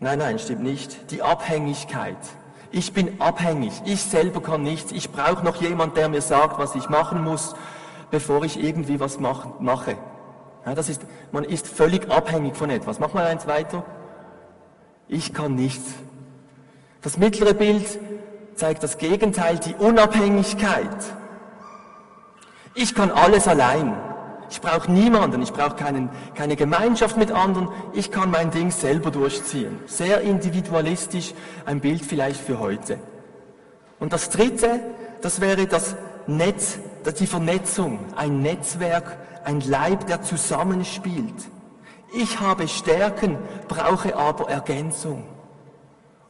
Nein, 0.00 0.18
nein, 0.18 0.38
stimmt 0.40 0.64
nicht. 0.64 1.10
Die 1.12 1.22
Abhängigkeit. 1.22 2.18
Ich 2.72 2.92
bin 2.92 3.20
abhängig. 3.20 3.80
Ich 3.84 4.02
selber 4.02 4.42
kann 4.42 4.62
nichts. 4.62 4.90
Ich 4.90 5.12
brauche 5.12 5.44
noch 5.44 5.56
jemand, 5.62 5.96
der 5.96 6.08
mir 6.08 6.22
sagt, 6.22 6.58
was 6.58 6.74
ich 6.74 6.88
machen 6.88 7.22
muss, 7.22 7.54
bevor 8.10 8.42
ich 8.42 8.62
irgendwie 8.62 8.98
was 8.98 9.20
mache. 9.20 9.96
Das 10.74 10.88
ist, 10.88 11.02
man 11.32 11.44
ist 11.44 11.68
völlig 11.68 12.10
abhängig 12.10 12.56
von 12.56 12.70
etwas. 12.70 12.98
Mach 12.98 13.14
mal 13.14 13.26
eins 13.26 13.46
weiter. 13.46 13.84
Ich 15.08 15.32
kann 15.32 15.54
nichts. 15.54 15.94
Das 17.02 17.18
mittlere 17.18 17.54
Bild 17.54 17.86
zeigt 18.56 18.82
das 18.82 18.98
Gegenteil, 18.98 19.58
die 19.58 19.74
Unabhängigkeit. 19.74 20.88
Ich 22.74 22.94
kann 22.94 23.10
alles 23.10 23.46
allein. 23.46 23.96
Ich 24.50 24.60
brauche 24.60 24.90
niemanden, 24.90 25.42
ich 25.42 25.52
brauche 25.52 25.74
keine 25.74 26.56
Gemeinschaft 26.56 27.16
mit 27.16 27.32
anderen, 27.32 27.68
ich 27.92 28.12
kann 28.12 28.30
mein 28.30 28.50
Ding 28.52 28.70
selber 28.70 29.10
durchziehen. 29.10 29.80
Sehr 29.86 30.20
individualistisch, 30.20 31.34
ein 31.64 31.80
Bild 31.80 32.04
vielleicht 32.04 32.40
für 32.40 32.60
heute. 32.60 32.98
Und 33.98 34.12
das 34.12 34.30
Dritte, 34.30 34.80
das 35.20 35.40
wäre 35.40 35.66
das 35.66 35.96
Netz, 36.26 36.78
die 37.18 37.26
Vernetzung, 37.26 37.98
ein 38.14 38.40
Netzwerk, 38.40 39.16
ein 39.46 39.60
Leib, 39.60 40.08
der 40.08 40.22
zusammenspielt. 40.22 41.34
Ich 42.12 42.40
habe 42.40 42.66
Stärken, 42.66 43.38
brauche 43.68 44.16
aber 44.16 44.50
Ergänzung. 44.50 45.22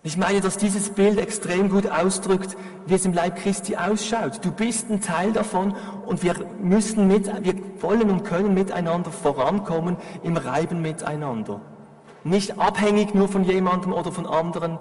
Ich 0.03 0.19
meine, 0.19 0.41
dass 0.41 0.59
dieses 0.59 0.91
Bild 0.91 1.19
extrem 1.19 1.71
gut 1.71 1.91
ausdrückt, 1.91 2.57
wie 2.87 2.95
es 2.95 3.07
im 3.07 3.15
Leib 3.15 3.37
Christi 3.37 3.75
ausschaut. 3.75 4.45
Du 4.45 4.53
bist 4.53 4.91
ein 4.91 5.01
Teil 5.01 5.33
davon 5.33 5.75
und 6.05 6.23
wir 6.23 6.35
müssen 6.61 7.09
mit, 7.09 7.27
wir 7.43 7.55
wollen 7.81 8.11
und 8.11 8.25
können 8.25 8.53
miteinander 8.53 9.11
vorankommen 9.11 9.97
im 10.23 10.37
Reiben 10.37 10.83
miteinander. 10.83 11.63
Nicht 12.23 12.59
abhängig 12.59 13.15
nur 13.15 13.29
von 13.29 13.45
jemandem 13.45 13.95
oder 13.95 14.13
von 14.13 14.27
anderen, 14.27 14.79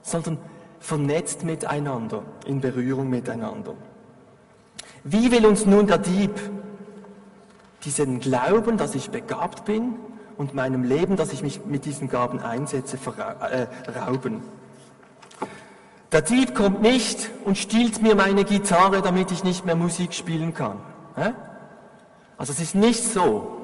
sondern 0.00 0.38
vernetzt 0.80 1.44
miteinander, 1.44 2.22
in 2.46 2.60
Berührung 2.60 3.10
miteinander. 3.10 3.74
Wie 5.04 5.30
will 5.30 5.44
uns 5.46 5.66
nun 5.66 5.86
der 5.86 5.98
Dieb 5.98 6.32
diesen 7.84 8.20
Glauben, 8.20 8.76
dass 8.76 8.94
ich 8.94 9.10
begabt 9.10 9.64
bin, 9.64 9.94
und 10.36 10.54
meinem 10.54 10.82
Leben, 10.82 11.16
dass 11.16 11.32
ich 11.32 11.42
mich 11.42 11.64
mit 11.66 11.84
diesen 11.84 12.08
Gaben 12.08 12.40
einsetze, 12.40 12.98
äh, 13.06 13.66
rauben. 13.98 14.42
Der 16.10 16.22
Dieb 16.22 16.54
kommt 16.54 16.82
nicht 16.82 17.30
und 17.44 17.56
stiehlt 17.56 18.02
mir 18.02 18.14
meine 18.14 18.44
Gitarre, 18.44 19.00
damit 19.02 19.30
ich 19.30 19.44
nicht 19.44 19.64
mehr 19.64 19.76
Musik 19.76 20.12
spielen 20.12 20.52
kann. 20.52 20.78
Also 22.36 22.52
es 22.52 22.60
ist 22.60 22.74
nicht 22.74 23.02
so. 23.02 23.58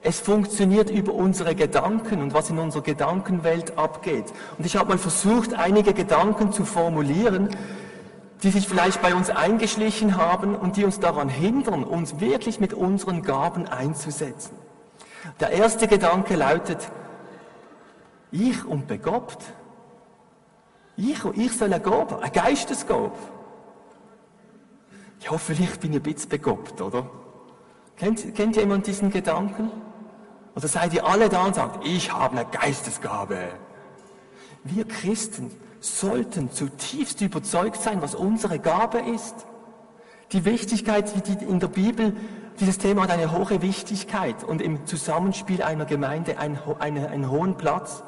Es 0.00 0.20
funktioniert 0.20 0.90
über 0.90 1.12
unsere 1.12 1.54
Gedanken 1.54 2.22
und 2.22 2.34
was 2.34 2.50
in 2.50 2.58
unserer 2.58 2.82
Gedankenwelt 2.82 3.78
abgeht. 3.78 4.32
Und 4.58 4.66
ich 4.66 4.76
habe 4.76 4.90
mal 4.90 4.98
versucht, 4.98 5.54
einige 5.54 5.92
Gedanken 5.92 6.52
zu 6.52 6.64
formulieren, 6.64 7.48
die 8.42 8.50
sich 8.50 8.68
vielleicht 8.68 9.00
bei 9.02 9.14
uns 9.14 9.30
eingeschlichen 9.30 10.16
haben 10.16 10.56
und 10.56 10.76
die 10.76 10.84
uns 10.84 10.98
daran 10.98 11.28
hindern, 11.28 11.84
uns 11.84 12.18
wirklich 12.18 12.58
mit 12.58 12.74
unseren 12.74 13.22
Gaben 13.22 13.68
einzusetzen. 13.68 14.56
Der 15.38 15.50
erste 15.50 15.86
Gedanke 15.86 16.34
lautet, 16.34 16.90
ich 18.32 18.64
und 18.64 18.88
begabt. 18.88 19.44
Ich, 20.96 21.24
ich 21.24 21.56
soll 21.56 21.72
eine 21.72 21.82
Gabe, 21.82 22.20
eine 22.20 22.30
Geistesgabe. 22.30 23.12
Ja, 25.20 25.38
vielleicht 25.38 25.80
bin 25.80 25.92
ich 25.92 25.98
ein 25.98 26.02
bisschen 26.02 26.28
begabt, 26.28 26.80
oder? 26.80 27.08
Kennt, 27.96 28.34
kennt 28.34 28.56
jemand 28.56 28.86
diesen 28.86 29.10
Gedanken? 29.10 29.70
Oder 30.56 30.66
seid 30.66 30.92
ihr 30.92 31.06
alle 31.06 31.28
da 31.28 31.44
und 31.44 31.54
sagt, 31.54 31.86
ich 31.86 32.12
habe 32.12 32.36
eine 32.36 32.46
Geistesgabe? 32.50 33.38
Wir 34.64 34.86
Christen 34.86 35.50
sollten 35.82 36.52
zutiefst 36.52 37.20
überzeugt 37.20 37.82
sein, 37.82 38.00
was 38.02 38.14
unsere 38.14 38.58
Gabe 38.58 38.98
ist. 38.98 39.46
Die 40.30 40.44
Wichtigkeit, 40.44 41.12
die 41.26 41.44
in 41.44 41.60
der 41.60 41.68
Bibel, 41.68 42.16
dieses 42.60 42.78
Thema 42.78 43.02
hat 43.02 43.10
eine 43.10 43.32
hohe 43.32 43.60
Wichtigkeit 43.62 44.44
und 44.44 44.62
im 44.62 44.86
Zusammenspiel 44.86 45.62
einer 45.62 45.84
Gemeinde 45.84 46.38
einen, 46.38 46.58
einen, 46.78 47.06
einen 47.06 47.30
hohen 47.30 47.56
Platz. 47.56 48.04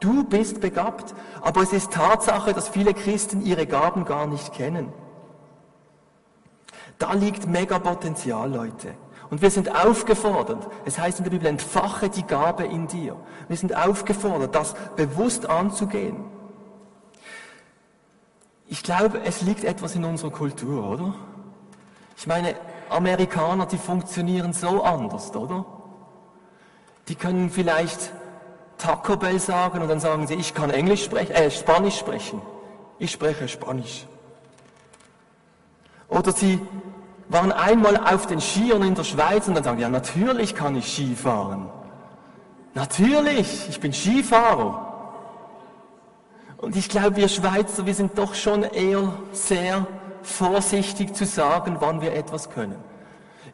Du 0.00 0.24
bist 0.24 0.60
begabt, 0.60 1.14
aber 1.42 1.62
es 1.62 1.72
ist 1.72 1.92
Tatsache, 1.92 2.54
dass 2.54 2.68
viele 2.68 2.94
Christen 2.94 3.44
ihre 3.44 3.66
Gaben 3.66 4.04
gar 4.04 4.26
nicht 4.26 4.52
kennen. 4.54 4.92
Da 6.98 7.12
liegt 7.12 7.46
Megapotenzial, 7.46 8.50
Leute. 8.50 8.94
Und 9.30 9.42
wir 9.42 9.50
sind 9.50 9.74
aufgefordert, 9.74 10.66
es 10.86 10.98
heißt 10.98 11.18
in 11.18 11.24
der 11.24 11.30
Bibel, 11.30 11.46
entfache 11.46 12.08
die 12.08 12.22
Gabe 12.22 12.64
in 12.64 12.86
dir. 12.86 13.16
Wir 13.48 13.56
sind 13.56 13.76
aufgefordert, 13.76 14.54
das 14.54 14.74
bewusst 14.96 15.48
anzugehen. 15.48 16.37
Ich 18.68 18.82
glaube, 18.82 19.22
es 19.24 19.42
liegt 19.42 19.64
etwas 19.64 19.96
in 19.96 20.04
unserer 20.04 20.30
Kultur, 20.30 20.88
oder? 20.88 21.14
Ich 22.16 22.26
meine, 22.26 22.54
Amerikaner, 22.90 23.66
die 23.66 23.78
funktionieren 23.78 24.52
so 24.52 24.82
anders, 24.82 25.34
oder? 25.34 25.64
Die 27.08 27.14
können 27.14 27.50
vielleicht 27.50 28.12
Taco 28.76 29.16
Bell 29.16 29.40
sagen 29.40 29.80
und 29.80 29.88
dann 29.88 30.00
sagen 30.00 30.26
sie, 30.26 30.34
ich 30.34 30.54
kann 30.54 30.70
Englisch 30.70 31.04
sprechen, 31.04 31.32
äh, 31.32 31.50
Spanisch 31.50 31.98
sprechen. 31.98 32.42
Ich 32.98 33.10
spreche 33.10 33.48
Spanisch. 33.48 34.06
Oder 36.08 36.32
sie 36.32 36.60
waren 37.28 37.52
einmal 37.52 37.96
auf 37.96 38.26
den 38.26 38.40
Skiern 38.40 38.82
in 38.82 38.94
der 38.94 39.04
Schweiz 39.04 39.48
und 39.48 39.54
dann 39.54 39.64
sagen, 39.64 39.78
ja 39.78 39.88
natürlich 39.88 40.54
kann 40.54 40.76
ich 40.76 40.92
Ski 40.92 41.14
fahren. 41.14 41.70
Natürlich, 42.74 43.68
ich 43.68 43.80
bin 43.80 43.92
Skifahrer. 43.92 44.87
Und 46.58 46.74
ich 46.74 46.88
glaube, 46.88 47.16
wir 47.16 47.28
Schweizer, 47.28 47.86
wir 47.86 47.94
sind 47.94 48.18
doch 48.18 48.34
schon 48.34 48.64
eher 48.64 49.12
sehr 49.32 49.86
vorsichtig 50.22 51.14
zu 51.14 51.24
sagen, 51.24 51.76
wann 51.78 52.00
wir 52.00 52.12
etwas 52.12 52.50
können. 52.50 52.76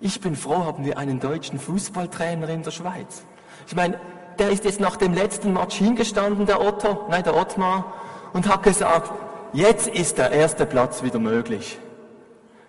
Ich 0.00 0.20
bin 0.20 0.34
froh, 0.34 0.64
haben 0.64 0.84
wir 0.84 0.98
einen 0.98 1.20
deutschen 1.20 1.58
Fußballtrainer 1.58 2.48
in 2.48 2.62
der 2.62 2.70
Schweiz. 2.70 3.22
Ich 3.66 3.76
meine, 3.76 4.00
der 4.38 4.50
ist 4.50 4.64
jetzt 4.64 4.80
nach 4.80 4.96
dem 4.96 5.12
letzten 5.12 5.52
Match 5.52 5.76
hingestanden, 5.76 6.46
der 6.46 6.60
Otto, 6.60 7.06
nein, 7.10 7.22
der 7.22 7.36
Ottmar, 7.36 7.92
und 8.32 8.48
hat 8.48 8.62
gesagt, 8.62 9.12
jetzt 9.52 9.86
ist 9.86 10.18
der 10.18 10.30
erste 10.30 10.66
Platz 10.66 11.02
wieder 11.02 11.18
möglich. 11.18 11.78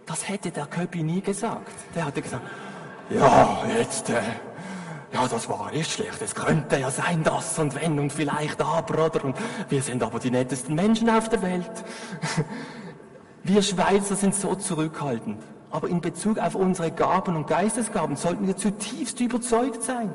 Das 0.05 0.27
hätte 0.27 0.51
der 0.51 0.65
Köpi 0.65 1.01
nie 1.01 1.21
gesagt. 1.21 1.73
Der 1.95 2.05
hatte 2.05 2.21
gesagt, 2.21 2.43
ja, 3.09 3.63
jetzt, 3.77 4.09
äh, 4.09 4.21
ja, 5.15 5.25
das 5.29 5.47
war 5.47 5.71
nicht 5.71 5.89
schlecht. 5.89 6.21
Es 6.21 6.35
könnte 6.35 6.77
ja 6.77 6.91
sein, 6.91 7.23
das 7.23 7.57
und 7.57 7.73
wenn 7.81 7.97
und 7.99 8.11
vielleicht 8.11 8.61
aber, 8.61 9.05
oder? 9.05 9.23
Und 9.23 9.37
wir 9.69 9.81
sind 9.81 10.03
aber 10.03 10.19
die 10.19 10.29
nettesten 10.29 10.75
Menschen 10.75 11.09
auf 11.09 11.29
der 11.29 11.41
Welt. 11.41 11.71
Wir 13.43 13.61
Schweizer 13.61 14.15
sind 14.15 14.33
so 14.33 14.55
zurückhaltend. 14.55 15.39
Aber 15.69 15.87
in 15.87 16.01
Bezug 16.01 16.39
auf 16.39 16.55
unsere 16.55 16.89
Gaben 16.89 17.35
und 17.35 17.45
Geistesgaben 17.45 18.15
sollten 18.15 18.47
wir 18.47 18.57
zutiefst 18.57 19.19
überzeugt 19.19 19.83
sein. 19.83 20.11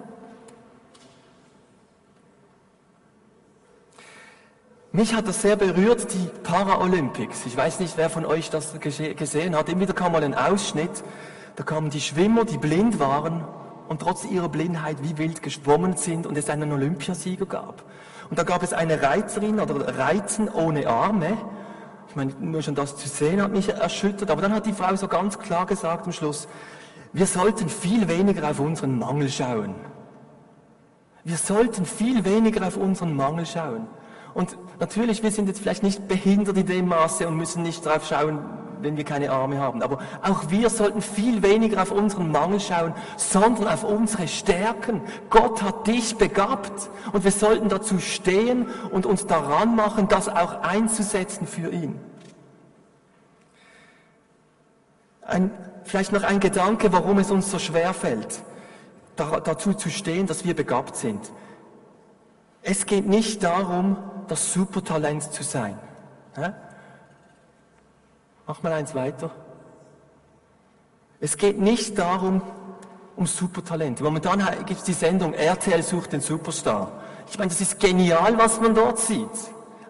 Mich 4.90 5.14
hat 5.14 5.28
das 5.28 5.42
sehr 5.42 5.54
berührt, 5.54 6.12
die 6.12 6.28
Paralympics. 6.42 7.46
Ich 7.46 7.56
weiß 7.56 7.78
nicht, 7.78 7.96
wer 7.96 8.10
von 8.10 8.26
euch 8.26 8.50
das 8.50 8.80
gesehen 8.80 9.54
hat. 9.54 9.68
Immer 9.68 9.82
wieder 9.82 9.94
kam 9.94 10.10
mal 10.10 10.24
ein 10.24 10.34
Ausschnitt. 10.34 11.04
Da 11.54 11.62
kamen 11.62 11.90
die 11.90 12.00
Schwimmer, 12.00 12.44
die 12.44 12.58
blind 12.58 12.98
waren 12.98 13.44
und 13.90 14.02
trotz 14.02 14.24
ihrer 14.24 14.48
Blindheit 14.48 15.02
wie 15.02 15.18
wild 15.18 15.42
geschwommen 15.42 15.96
sind 15.96 16.24
und 16.24 16.38
es 16.38 16.48
einen 16.48 16.70
Olympiasieger 16.70 17.44
gab. 17.44 17.82
Und 18.30 18.38
da 18.38 18.44
gab 18.44 18.62
es 18.62 18.72
eine 18.72 19.02
Reizerin 19.02 19.58
oder 19.58 19.98
Reizen 19.98 20.48
ohne 20.48 20.86
Arme. 20.86 21.36
Ich 22.08 22.14
meine, 22.14 22.32
nur 22.38 22.62
schon 22.62 22.76
das 22.76 22.96
zu 22.96 23.08
sehen 23.08 23.42
hat 23.42 23.50
mich 23.50 23.68
erschüttert. 23.68 24.30
Aber 24.30 24.42
dann 24.42 24.54
hat 24.54 24.66
die 24.66 24.72
Frau 24.72 24.94
so 24.94 25.08
ganz 25.08 25.40
klar 25.40 25.66
gesagt 25.66 26.06
am 26.06 26.12
Schluss, 26.12 26.46
wir 27.12 27.26
sollten 27.26 27.68
viel 27.68 28.06
weniger 28.06 28.48
auf 28.48 28.60
unseren 28.60 28.96
Mangel 28.96 29.28
schauen. 29.28 29.74
Wir 31.24 31.36
sollten 31.36 31.84
viel 31.84 32.24
weniger 32.24 32.64
auf 32.64 32.76
unseren 32.76 33.16
Mangel 33.16 33.44
schauen. 33.44 33.88
Und 34.34 34.56
natürlich, 34.78 35.24
wir 35.24 35.32
sind 35.32 35.48
jetzt 35.48 35.58
vielleicht 35.58 35.82
nicht 35.82 36.06
behindert 36.06 36.56
in 36.56 36.66
dem 36.66 36.86
Maße 36.86 37.26
und 37.26 37.36
müssen 37.36 37.64
nicht 37.64 37.84
darauf 37.84 38.06
schauen, 38.06 38.38
wenn 38.82 38.96
wir 38.96 39.04
keine 39.04 39.30
Arme 39.30 39.58
haben. 39.58 39.82
Aber 39.82 39.98
auch 40.22 40.50
wir 40.50 40.70
sollten 40.70 41.02
viel 41.02 41.42
weniger 41.42 41.82
auf 41.82 41.90
unseren 41.90 42.30
Mangel 42.30 42.60
schauen, 42.60 42.94
sondern 43.16 43.68
auf 43.68 43.84
unsere 43.84 44.28
Stärken. 44.28 45.02
Gott 45.28 45.62
hat 45.62 45.86
dich 45.86 46.16
begabt 46.16 46.90
und 47.12 47.24
wir 47.24 47.32
sollten 47.32 47.68
dazu 47.68 47.98
stehen 47.98 48.66
und 48.90 49.06
uns 49.06 49.26
daran 49.26 49.76
machen, 49.76 50.08
das 50.08 50.28
auch 50.28 50.62
einzusetzen 50.62 51.46
für 51.46 51.70
ihn. 51.70 51.98
Ein, 55.22 55.50
vielleicht 55.84 56.12
noch 56.12 56.22
ein 56.22 56.40
Gedanke, 56.40 56.92
warum 56.92 57.18
es 57.18 57.30
uns 57.30 57.50
so 57.50 57.58
schwer 57.58 57.94
fällt, 57.94 58.42
dazu 59.16 59.74
zu 59.74 59.90
stehen, 59.90 60.26
dass 60.26 60.44
wir 60.44 60.54
begabt 60.54 60.96
sind. 60.96 61.30
Es 62.62 62.86
geht 62.86 63.06
nicht 63.06 63.42
darum, 63.42 63.96
das 64.28 64.52
Supertalent 64.52 65.32
zu 65.32 65.42
sein. 65.42 65.78
Ja? 66.36 66.54
Mach 68.50 68.64
mal 68.64 68.72
eins 68.72 68.96
weiter. 68.96 69.30
Es 71.20 71.36
geht 71.36 71.60
nicht 71.60 71.96
darum, 71.96 72.42
um 73.14 73.24
Supertalente. 73.24 74.02
Momentan 74.02 74.44
gibt 74.66 74.80
es 74.80 74.82
die 74.82 74.92
Sendung 74.92 75.34
RTL 75.34 75.84
sucht 75.84 76.14
den 76.14 76.20
Superstar. 76.20 76.90
Ich 77.30 77.38
meine, 77.38 77.50
das 77.50 77.60
ist 77.60 77.78
genial, 77.78 78.36
was 78.38 78.60
man 78.60 78.74
dort 78.74 78.98
sieht. 78.98 79.30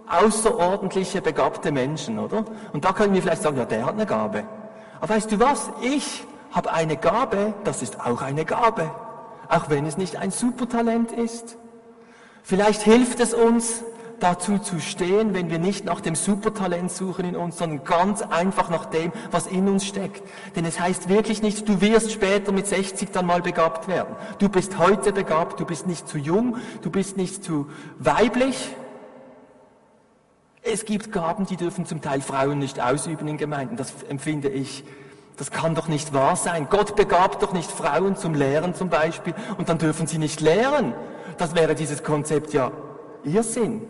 Außerordentliche, 0.07 1.23
begabte 1.23 1.73
Menschen, 1.73 2.19
oder? 2.19 2.45
Und 2.75 2.85
da 2.85 2.93
können 2.93 3.15
wir 3.15 3.23
vielleicht 3.23 3.41
sagen, 3.41 3.57
ja, 3.57 3.65
der 3.65 3.87
hat 3.87 3.95
eine 3.95 4.05
Gabe. 4.05 4.45
Aber 5.01 5.15
weißt 5.15 5.33
du 5.33 5.41
was? 5.41 5.71
Ich 5.81 6.25
habe 6.51 6.71
eine 6.71 6.99
Gabe, 6.99 7.55
das 7.65 7.81
ist 7.81 7.99
auch 7.99 8.21
eine 8.21 8.45
Gabe. 8.45 8.91
Auch 9.49 9.71
wenn 9.71 9.87
es 9.87 9.97
nicht 9.97 10.17
ein 10.17 10.31
Supertalent 10.31 11.13
ist. 11.13 11.57
Vielleicht 12.43 12.83
hilft 12.83 13.21
es 13.21 13.33
uns, 13.33 13.85
dazu 14.21 14.59
zu 14.59 14.81
stehen, 14.81 15.35
wenn 15.35 15.51
wir 15.51 15.59
nicht 15.59 15.85
nach 15.85 16.01
dem 16.01 16.15
Supertalent 16.15 16.91
suchen 16.91 17.25
in 17.25 17.37
uns, 17.37 17.59
sondern 17.59 17.85
ganz 17.85 18.23
einfach 18.23 18.71
nach 18.71 18.87
dem, 18.87 19.13
was 19.31 19.47
in 19.47 19.69
uns 19.69 19.85
steckt. 19.85 20.23
Denn 20.57 20.65
es 20.65 20.79
heißt 20.79 21.09
wirklich 21.09 21.43
nicht, 21.43 21.69
du 21.69 21.81
wirst 21.81 22.13
später 22.13 22.53
mit 22.53 22.67
60 22.67 23.11
dann 23.11 23.27
mal 23.27 23.43
begabt 23.43 23.89
werden. 23.89 24.15
Du 24.39 24.49
bist 24.49 24.79
heute 24.79 25.13
begabt, 25.13 25.59
du 25.61 25.65
bist 25.65 25.87
nicht 25.87 26.09
zu 26.09 26.19
jung, 26.19 26.57
du 26.83 26.91
bist 26.91 27.17
nicht 27.17 27.43
zu 27.43 27.69
weiblich. 27.99 28.77
Es 30.63 30.85
gibt 30.85 31.11
Gaben, 31.11 31.47
die 31.47 31.57
dürfen 31.57 31.87
zum 31.87 32.03
Teil 32.03 32.21
Frauen 32.21 32.59
nicht 32.59 32.81
ausüben 32.81 33.27
in 33.29 33.39
Gemeinden. 33.39 33.77
Das 33.77 34.03
empfinde 34.09 34.49
ich 34.49 34.85
das 35.41 35.51
kann 35.51 35.75
doch 35.75 35.89
nicht 35.89 36.13
wahr 36.13 36.37
sein. 36.37 36.67
Gott 36.69 36.97
begabt 36.97 37.43
doch 37.43 37.55
nicht 37.55 37.71
Frauen 37.71 38.15
zum 38.15 38.35
Lehren 38.35 38.75
zum 38.75 38.91
Beispiel 38.91 39.33
und 39.57 39.71
dann 39.71 39.79
dürfen 39.79 40.07
sie 40.07 40.19
nicht 40.19 40.43
lehren. 40.43 40.93
Das 41.39 41.55
wäre 41.55 41.75
dieses 41.75 42.03
Konzept 42.03 42.53
ja 42.53 42.71
Irrsinn. 43.25 43.81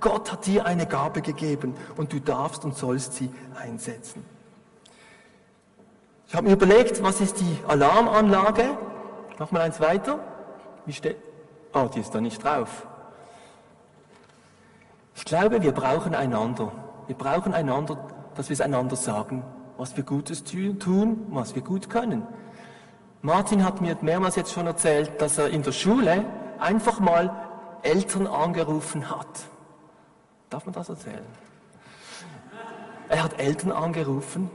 Gott 0.00 0.32
hat 0.32 0.46
dir 0.46 0.66
eine 0.66 0.86
Gabe 0.86 1.22
gegeben 1.22 1.74
und 1.96 2.12
du 2.12 2.20
darfst 2.20 2.64
und 2.64 2.76
sollst 2.76 3.14
sie 3.14 3.30
einsetzen. 3.60 4.24
Ich 6.28 6.34
habe 6.34 6.46
mir 6.46 6.52
überlegt, 6.52 7.02
was 7.02 7.20
ist 7.20 7.40
die 7.40 7.58
Alarmanlage? 7.66 8.78
Mach 9.38 9.50
mal 9.50 9.62
eins 9.62 9.80
weiter. 9.80 10.20
Wie 10.86 10.92
steht? 10.92 11.16
Oh, 11.74 11.88
die 11.92 12.00
ist 12.00 12.14
da 12.14 12.20
nicht 12.20 12.42
drauf. 12.42 12.86
Ich 15.14 15.24
glaube, 15.24 15.62
wir 15.62 15.72
brauchen 15.72 16.14
einander. 16.14 16.72
Wir 17.08 17.16
brauchen 17.16 17.52
einander, 17.52 17.98
dass 18.36 18.48
wir 18.48 18.54
es 18.54 18.60
einander 18.60 18.96
sagen, 18.96 19.44
was 19.76 19.96
wir 19.96 20.04
Gutes 20.04 20.44
tun, 20.44 21.26
was 21.30 21.54
wir 21.54 21.62
gut 21.62 21.90
können. 21.90 22.26
Martin 23.22 23.64
hat 23.64 23.80
mir 23.80 23.96
mehrmals 24.00 24.36
jetzt 24.36 24.52
schon 24.52 24.66
erzählt, 24.66 25.20
dass 25.20 25.36
er 25.36 25.50
in 25.50 25.62
der 25.62 25.72
Schule 25.72 26.24
einfach 26.58 27.00
mal 27.00 27.49
Eltern 27.82 28.26
angerufen 28.26 29.10
hat. 29.10 29.26
Darf 30.48 30.66
man 30.66 30.74
das 30.74 30.88
erzählen? 30.88 31.24
Er 33.08 33.24
hat 33.24 33.40
Eltern 33.40 33.72
angerufen, 33.72 34.50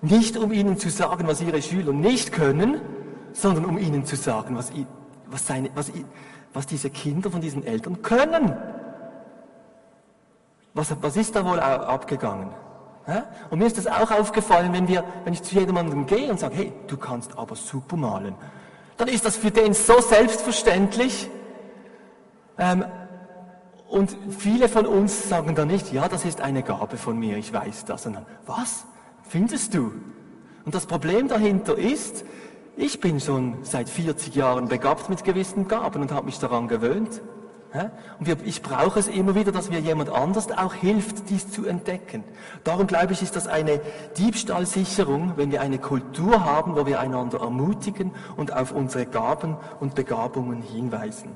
nicht 0.00 0.36
um 0.36 0.52
ihnen 0.52 0.78
zu 0.78 0.90
sagen, 0.90 1.26
was 1.26 1.40
ihre 1.40 1.60
Schüler 1.60 1.92
nicht 1.92 2.32
können, 2.32 2.80
sondern 3.32 3.64
um 3.64 3.78
ihnen 3.78 4.06
zu 4.06 4.16
sagen, 4.16 4.56
was, 4.56 4.72
was, 5.26 5.46
seine, 5.46 5.70
was, 5.74 5.92
was 6.52 6.66
diese 6.66 6.90
Kinder 6.90 7.30
von 7.30 7.40
diesen 7.40 7.66
Eltern 7.66 8.02
können. 8.02 8.56
Was, 10.74 10.94
was 11.00 11.16
ist 11.16 11.34
da 11.36 11.44
wohl 11.44 11.60
abgegangen? 11.60 12.50
Und 13.50 13.58
mir 13.58 13.66
ist 13.66 13.78
das 13.78 13.86
auch 13.86 14.10
aufgefallen, 14.10 14.72
wenn, 14.72 14.86
wir, 14.86 15.02
wenn 15.24 15.32
ich 15.32 15.42
zu 15.42 15.54
jemandem 15.54 16.06
gehe 16.06 16.30
und 16.30 16.38
sage, 16.38 16.56
hey, 16.56 16.72
du 16.86 16.98
kannst 16.98 17.38
aber 17.38 17.56
super 17.56 17.96
malen. 17.96 18.34
Dann 18.98 19.08
ist 19.08 19.24
das 19.24 19.36
für 19.36 19.50
den 19.50 19.72
so 19.72 20.00
selbstverständlich. 20.00 21.28
Ähm, 22.58 22.84
und 23.88 24.16
viele 24.30 24.68
von 24.68 24.86
uns 24.86 25.28
sagen 25.28 25.54
dann 25.54 25.68
nicht, 25.68 25.92
ja, 25.92 26.08
das 26.08 26.24
ist 26.24 26.40
eine 26.40 26.62
Gabe 26.62 26.96
von 26.96 27.18
mir, 27.18 27.38
ich 27.38 27.52
weiß 27.52 27.86
das. 27.86 28.02
Dann, 28.02 28.18
was? 28.46 28.84
Findest 29.22 29.74
du? 29.74 29.92
Und 30.64 30.74
das 30.74 30.86
Problem 30.86 31.28
dahinter 31.28 31.78
ist, 31.78 32.24
ich 32.76 33.00
bin 33.00 33.20
schon 33.20 33.58
seit 33.62 33.88
40 33.88 34.34
Jahren 34.34 34.68
begabt 34.68 35.08
mit 35.08 35.24
gewissen 35.24 35.68
Gaben 35.68 36.02
und 36.02 36.12
habe 36.12 36.26
mich 36.26 36.38
daran 36.38 36.68
gewöhnt. 36.68 37.22
Und 38.18 38.28
ich 38.46 38.62
brauche 38.62 38.98
es 38.98 39.08
immer 39.08 39.34
wieder, 39.34 39.52
dass 39.52 39.68
mir 39.68 39.80
jemand 39.80 40.10
anders 40.10 40.50
auch 40.50 40.72
hilft, 40.72 41.28
dies 41.28 41.50
zu 41.50 41.66
entdecken. 41.66 42.24
Darum 42.64 42.86
glaube 42.86 43.12
ich, 43.12 43.22
ist 43.22 43.36
das 43.36 43.46
eine 43.46 43.80
Diebstahlsicherung, 44.16 45.34
wenn 45.36 45.50
wir 45.50 45.60
eine 45.60 45.78
Kultur 45.78 46.44
haben, 46.44 46.76
wo 46.76 46.86
wir 46.86 46.98
einander 46.98 47.40
ermutigen 47.40 48.12
und 48.36 48.54
auf 48.54 48.72
unsere 48.72 49.04
Gaben 49.06 49.56
und 49.80 49.94
Begabungen 49.94 50.62
hinweisen. 50.62 51.32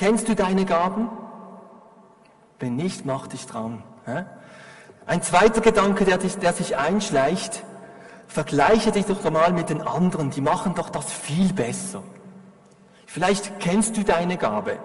Kennst 0.00 0.28
du 0.30 0.34
deine 0.34 0.64
Gaben? 0.64 1.10
Wenn 2.58 2.74
nicht, 2.74 3.04
mach 3.04 3.26
dich 3.26 3.44
dran. 3.44 3.82
Ein 5.04 5.20
zweiter 5.20 5.60
Gedanke, 5.60 6.06
der, 6.06 6.16
der 6.16 6.54
sich 6.54 6.78
einschleicht, 6.78 7.64
vergleiche 8.26 8.92
dich 8.92 9.04
doch 9.04 9.30
mal 9.30 9.52
mit 9.52 9.68
den 9.68 9.82
anderen, 9.82 10.30
die 10.30 10.40
machen 10.40 10.74
doch 10.74 10.88
das 10.88 11.12
viel 11.12 11.52
besser. 11.52 12.02
Vielleicht 13.04 13.60
kennst 13.60 13.98
du 13.98 14.02
deine 14.02 14.38
Gabe. 14.38 14.78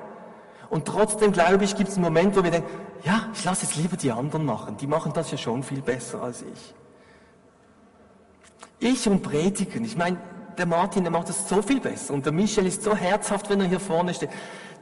Und 0.70 0.86
trotzdem, 0.86 1.32
glaube 1.32 1.64
ich, 1.64 1.78
gibt 1.78 1.88
es 1.88 1.96
einen 1.96 2.04
Moment, 2.04 2.36
wo 2.36 2.44
wir 2.44 2.52
denken, 2.52 2.70
ja, 3.06 3.30
ich 3.34 3.46
lasse 3.46 3.66
es 3.66 3.78
lieber 3.78 3.96
die 3.96 4.12
anderen 4.12 4.44
machen. 4.44 4.76
Die 4.76 4.88
machen 4.88 5.14
das 5.14 5.32
ja 5.32 5.38
schon 5.38 5.64
viel 5.64 5.82
besser 5.82 6.24
als 6.24 6.42
ich. 6.42 6.76
Ich 8.80 9.08
und 9.08 9.24
Predigen, 9.24 9.86
ich 9.86 9.96
meine, 9.96 10.18
der 10.58 10.66
Martin, 10.66 11.04
der 11.04 11.12
macht 11.12 11.30
das 11.30 11.48
so 11.48 11.62
viel 11.62 11.80
besser. 11.80 12.14
Und 12.14 12.26
der 12.26 12.34
Michel 12.34 12.66
ist 12.66 12.84
so 12.84 12.94
herzhaft, 12.94 13.50
wenn 13.50 13.62
er 13.62 13.68
hier 13.68 13.80
vorne 13.80 14.14
steht. 14.14 14.30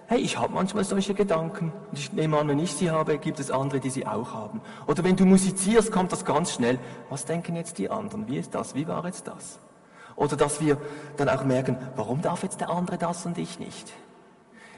Hey, 0.08 0.20
ich 0.20 0.38
habe 0.38 0.54
manchmal 0.54 0.84
solche 0.84 1.13
Gedanken. 1.13 1.72
Und 1.89 1.98
ich 1.98 2.12
nehme 2.12 2.38
an, 2.38 2.48
wenn 2.48 2.60
ich 2.60 2.74
sie 2.74 2.92
habe, 2.92 3.18
gibt 3.18 3.39
es 3.39 3.52
andere, 3.52 3.80
die 3.80 3.89
sie 3.89 4.06
auch 4.06 4.34
haben. 4.34 4.62
Oder 4.86 5.04
wenn 5.04 5.16
du 5.16 5.26
musizierst, 5.26 5.92
kommt 5.92 6.12
das 6.12 6.26
ganz 6.26 6.54
schnell. 6.54 6.78
Was 7.10 7.26
denken 7.26 7.56
jetzt 7.56 7.78
die 7.78 7.89
anderen? 7.89 8.28
Wie 8.28 8.38
ist 8.38 8.54
das? 8.54 8.76
Wie 8.76 8.88
war 8.88 9.06
jetzt 9.06 9.28
das? 9.28 9.60
Oder 10.16 10.36
dass 10.36 10.62
wir 10.62 10.78
dann 11.18 11.30
auch 11.30 11.44
merken, 11.46 11.78
warum 11.96 12.22
darf 12.22 12.44
jetzt 12.44 12.60
der 12.60 12.70
andere 12.70 12.98
das 12.98 13.26
und 13.26 13.38
ich 13.38 13.60
nicht? 13.60 13.94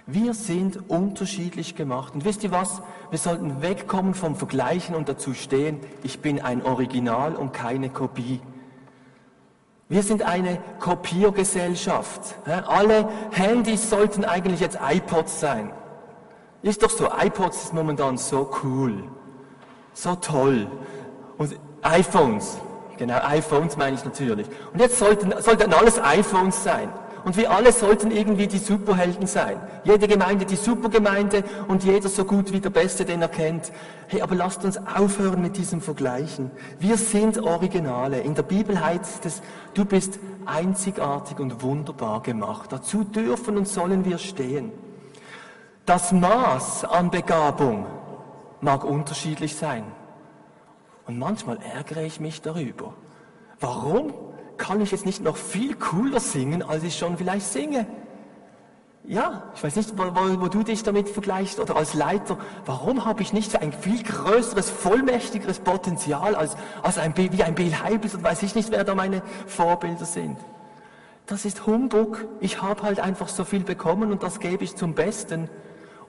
Wir 0.08 0.36
sind 0.36 0.88
unterschiedlich 0.90 1.76
gemacht. 1.76 2.14
Und 2.14 2.26
wisst 2.26 2.44
ihr 2.44 2.52
was? 2.52 2.84
Wir 3.10 3.18
sollten 3.18 3.64
wegkommen 3.64 4.14
vom 4.14 4.36
Vergleichen 4.36 4.94
und 4.94 5.10
dazu 5.10 5.34
stehen, 5.34 5.80
ich 6.04 6.20
bin 6.20 6.40
ein 6.40 6.64
Original 6.64 7.36
und 7.36 7.54
keine 7.54 7.90
Kopie. 7.90 8.40
Wir 9.88 10.02
sind 10.02 10.24
eine 10.24 10.60
Kopiergesellschaft. 10.80 12.36
Alle 12.68 13.08
Handys 13.32 13.90
sollten 13.90 14.26
eigentlich 14.26 14.60
jetzt 14.60 14.80
iPods 14.82 15.40
sein. 15.40 15.72
Ist 16.64 16.82
doch 16.82 16.90
so, 16.90 17.08
iPods 17.16 17.66
ist 17.66 17.74
momentan 17.74 18.18
so 18.18 18.50
cool, 18.64 19.04
so 19.94 20.16
toll. 20.16 20.68
Und 21.38 21.56
iPhones, 21.84 22.58
genau, 22.98 23.20
iPhones 23.24 23.78
meine 23.78 23.96
ich 23.96 24.04
natürlich. 24.04 24.48
Und 24.74 24.80
jetzt 24.80 24.98
sollten, 24.98 25.40
sollten 25.40 25.72
alles 25.72 26.02
iPhones 26.02 26.64
sein. 26.64 26.90
Und 27.26 27.38
wir 27.38 27.50
alle 27.50 27.72
sollten 27.72 28.12
irgendwie 28.12 28.46
die 28.46 28.60
Superhelden 28.60 29.26
sein. 29.26 29.60
Jede 29.84 30.08
Gemeinde 30.08 30.46
die 30.46 30.56
Supergemeinde 30.56 31.44
und 31.68 31.84
jeder 31.84 32.08
so 32.08 32.24
gut 32.24 32.54
wie 32.54 32.60
der 32.60 32.70
Beste, 32.70 33.04
den 33.04 33.24
er 33.24 33.30
kennt. 33.30 33.72
Hey, 34.08 34.22
aber 34.22 34.36
lasst 34.36 34.64
uns 34.64 34.78
aufhören 34.78 35.42
mit 35.42 35.58
diesem 35.58 35.82
Vergleichen. 35.82 36.52
Wir 36.78 36.98
sind 36.98 37.40
Originale. 37.40 38.20
In 38.20 38.36
der 38.36 38.44
Bibel 38.44 38.80
heißt 38.80 39.26
es, 39.26 39.42
du 39.74 39.86
bist 39.86 40.20
einzigartig 40.46 41.40
und 41.40 41.64
wunderbar 41.64 42.22
gemacht. 42.22 42.72
Dazu 42.72 43.04
dürfen 43.04 43.58
und 43.58 43.68
sollen 43.68 44.06
wir 44.06 44.20
stehen. 44.20 44.72
Das 45.88 46.12
Maß 46.12 46.86
an 46.86 47.10
Begabung 47.10 47.88
mag 48.62 48.84
unterschiedlich 48.84 49.56
sein. 49.56 49.84
Und 51.08 51.18
manchmal 51.18 51.58
ärgere 51.76 52.04
ich 52.04 52.20
mich 52.20 52.44
darüber. 52.44 52.94
Warum 53.60 54.14
kann 54.58 54.82
ich 54.82 54.92
jetzt 54.92 55.06
nicht 55.06 55.24
noch 55.24 55.38
viel 55.38 55.76
cooler 55.76 56.20
singen, 56.20 56.62
als 56.64 56.84
ich 56.84 56.98
schon 56.98 57.18
vielleicht 57.18 57.46
singe? 57.46 57.86
Ja, 59.08 59.44
ich 59.56 59.64
weiß 59.64 59.76
nicht, 59.76 59.94
wo, 59.98 60.42
wo, 60.42 60.48
du 60.48 60.64
dich 60.64 60.82
damit 60.82 61.10
vergleichst 61.10 61.60
oder 61.60 61.76
als 61.76 61.94
Leiter. 61.94 62.40
Warum 62.66 63.06
habe 63.06 63.22
ich 63.22 63.34
nicht 63.34 63.62
ein 63.62 63.72
viel 63.72 64.02
größeres, 64.02 64.72
vollmächtigeres 64.72 65.60
Potenzial 65.60 66.36
als, 66.36 66.58
als 66.82 66.98
ein, 66.98 67.16
wie 67.16 67.44
ein 67.44 67.54
Bill 67.54 67.72
Heibels 67.84 68.16
und 68.16 68.24
weiß 68.24 68.42
ich 68.42 68.56
nicht, 68.56 68.72
wer 68.72 68.84
da 68.84 68.96
meine 68.96 69.22
Vorbilder 69.46 70.06
sind? 70.06 70.38
Das 71.28 71.46
ist 71.46 71.68
Humbug. 71.68 72.28
Ich 72.40 72.62
habe 72.64 72.82
halt 72.82 73.00
einfach 73.00 73.28
so 73.28 73.44
viel 73.44 73.64
bekommen 73.64 74.12
und 74.12 74.24
das 74.24 74.40
gebe 74.40 74.64
ich 74.64 74.76
zum 74.76 74.96
Besten. 74.96 75.50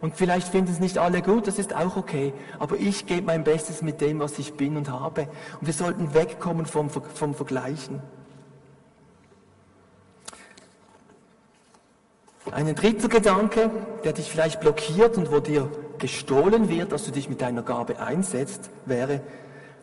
Und 0.01 0.15
vielleicht 0.15 0.49
finden 0.49 0.73
es 0.73 0.81
nicht 0.81 0.99
alle 0.99 1.21
gut, 1.21 1.47
das 1.47 1.59
ist 1.59 1.75
auch 1.75 1.97
okay. 1.97 2.33
Aber 2.59 2.77
ich 2.77 3.07
gebe 3.07 3.27
mein 3.27 3.45
Bestes 3.45 3.83
mit 3.83 4.01
dem, 4.01 4.21
was 4.21 4.39
ich 4.39 4.55
bin 4.55 4.77
und 4.77 4.91
habe. 4.91 5.29
Und 5.61 5.67
wir 5.67 5.73
sollten 5.73 6.15
wegkommen 6.15 6.65
vom, 6.65 6.89
vom 6.91 7.35
Vergleichen. 7.35 8.01
Ein 12.53 12.75
dritter 12.75 13.09
Gedanke, 13.09 13.71
der 14.05 14.13
dich 14.13 14.31
vielleicht 14.31 14.61
blockiert 14.61 15.17
und 15.17 15.31
wo 15.33 15.41
dir 15.41 15.69
gestohlen 15.99 16.69
wird, 16.69 16.93
dass 16.93 17.05
du 17.05 17.11
dich 17.11 17.29
mit 17.29 17.41
deiner 17.41 17.63
Gabe 17.63 17.99
einsetzt, 17.99 18.71
wäre, 18.85 19.21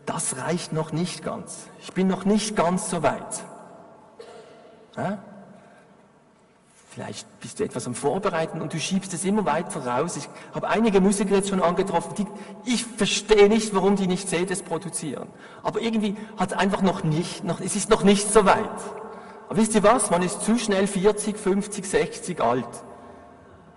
das 0.06 0.38
reicht 0.38 0.73
noch 0.73 0.91
nicht 0.91 1.23
ganz. 1.23 1.67
Ich 1.82 1.93
bin 1.93 2.08
noch 2.08 2.26
nicht 2.26 2.56
ganz 2.56 2.89
so 2.89 3.04
weit. 3.04 3.43
Ja? 4.97 5.19
Vielleicht 6.89 7.28
bist 7.39 7.60
du 7.60 7.63
etwas 7.63 7.88
am 7.88 7.95
Vorbereiten 7.95 8.62
und 8.62 8.71
du 8.71 8.80
schiebst 8.80 9.13
es 9.13 9.26
immer 9.26 9.45
weiter 9.45 9.86
raus. 9.86 10.15
Ich 10.15 10.30
habe 10.54 10.67
einige 10.67 11.02
Musiker 11.02 11.36
jetzt 11.36 11.49
schon 11.49 11.62
angetroffen, 11.62 12.13
die, 12.15 12.28
ich 12.71 12.86
verstehe 12.86 13.49
nicht, 13.49 13.73
warum 13.73 13.95
die 13.95 14.06
nicht 14.06 14.30
CDs 14.30 14.62
produzieren. 14.62 15.28
Aber 15.63 15.82
irgendwie 15.82 16.15
hat 16.38 16.52
es 16.52 16.58
einfach 16.58 16.84
noch 16.84 17.04
nicht, 17.04 17.43
noch, 17.43 17.62
es 17.62 17.76
ist 17.76 17.89
noch 17.89 18.04
nicht 18.04 18.32
so 18.32 18.45
weit. 18.45 18.69
Aber 19.54 19.62
wisst 19.62 19.76
ihr 19.76 19.84
was? 19.84 20.10
Man 20.10 20.24
ist 20.24 20.42
zu 20.42 20.58
schnell 20.58 20.88
40, 20.88 21.38
50, 21.38 21.86
60 21.86 22.42
alt. 22.42 22.66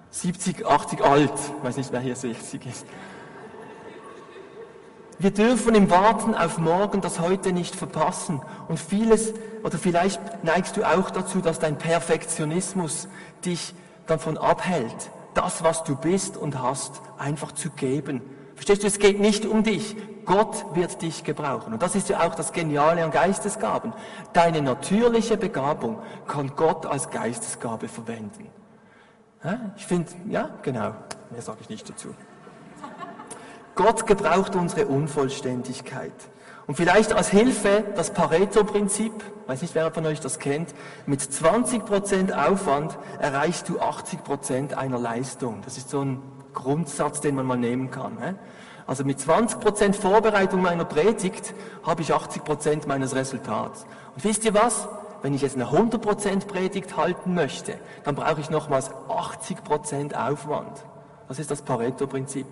70, 0.09 0.65
80 0.65 1.05
alt. 1.05 1.31
Ich 1.59 1.65
weiß 1.65 1.77
nicht, 1.77 1.93
wer 1.93 2.01
hier 2.01 2.17
60 2.17 2.65
ist. 2.65 2.87
Wir 5.19 5.33
dürfen 5.33 5.75
im 5.75 5.91
Warten 5.91 6.35
auf 6.35 6.57
morgen 6.57 7.03
das 7.03 7.21
heute 7.21 7.53
nicht 7.53 7.77
verpassen. 7.77 8.41
Und 8.69 8.81
vieles, 8.81 9.35
oder 9.65 9.77
vielleicht 9.77 10.19
neigst 10.45 10.79
du 10.79 10.83
auch 10.83 11.11
dazu, 11.11 11.43
dass 11.43 11.59
dein 11.59 11.77
Perfektionismus 11.77 13.07
dich 13.45 13.75
davon 14.07 14.39
abhält, 14.39 15.11
das, 15.35 15.63
was 15.63 15.85
du 15.85 15.95
bist 15.95 16.39
und 16.39 16.63
hast, 16.63 17.03
einfach 17.19 17.53
zu 17.53 17.69
geben. 17.69 18.23
Verstehst 18.57 18.83
du, 18.83 18.87
es 18.89 18.99
geht 18.99 19.21
nicht 19.21 19.47
um 19.47 19.63
dich. 19.63 19.97
Gott 20.25 20.75
wird 20.75 21.01
dich 21.03 21.23
gebrauchen. 21.23 21.73
Und 21.73 21.83
das 21.83 21.95
ist 21.95 22.09
ja 22.09 22.27
auch 22.27 22.35
das 22.35 22.53
Geniale 22.53 23.05
an 23.05 23.13
Geistesgaben. 23.13 23.93
Deine 24.33 24.61
natürliche 24.61 25.37
Begabung 25.37 26.01
kann 26.27 26.53
Gott 26.57 26.85
als 26.85 27.11
Geistesgabe 27.11 27.87
verwenden. 27.87 28.49
Ich 29.77 29.87
finde, 29.87 30.11
ja, 30.29 30.51
genau, 30.63 30.95
mehr 31.31 31.43
sage 31.43 31.59
ich 31.61 31.69
nicht 31.69 31.89
dazu. 31.89 32.09
Gott 33.77 34.07
gebraucht 34.07 34.57
unsere 34.57 34.87
Unvollständigkeit. 34.87 36.15
Und 36.67 36.75
vielleicht 36.75 37.13
als 37.13 37.29
Hilfe 37.29 37.85
das 37.95 38.11
Pareto-Prinzip, 38.11 39.13
weiß 39.47 39.63
nicht, 39.63 39.77
wer 39.77 39.93
von 39.93 40.05
euch 40.07 40.19
das 40.19 40.41
kennt, 40.41 40.75
mit 41.05 41.21
20% 41.21 42.33
Aufwand 42.33 42.99
erreichst 43.21 43.69
du 43.69 43.79
80% 43.79 44.75
einer 44.75 44.99
Leistung. 44.99 45.61
Das 45.65 45.77
ist 45.77 45.91
so 45.91 46.01
ein 46.01 46.23
Grundsatz, 46.57 47.21
den 47.21 47.37
man 47.37 47.47
mal 47.47 47.57
nehmen 47.57 47.93
kann. 47.93 48.19
Also 48.89 49.05
mit 49.05 49.19
20% 49.19 49.95
Vorbereitung 49.95 50.63
meiner 50.63 50.85
Predigt 50.85 51.55
habe 51.85 52.03
ich 52.03 52.13
80% 52.13 52.89
meines 52.89 53.15
Resultats. 53.15 53.87
Und 54.15 54.25
wisst 54.25 54.45
ihr 54.45 54.55
was? 54.55 54.89
Wenn 55.23 55.35
ich 55.35 55.43
jetzt 55.43 55.57
eine 55.57 55.67
100% 55.67 56.47
Predigt 56.47 56.97
halten 56.97 57.35
möchte, 57.35 57.79
dann 58.05 58.15
brauche 58.15 58.41
ich 58.41 58.51
nochmals 58.51 58.91
80% 59.09 60.15
Aufwand. 60.15 60.85
Das 61.29 61.39
ist 61.39 61.51
das 61.51 61.63
Pareto-Prinzip. 61.63 62.47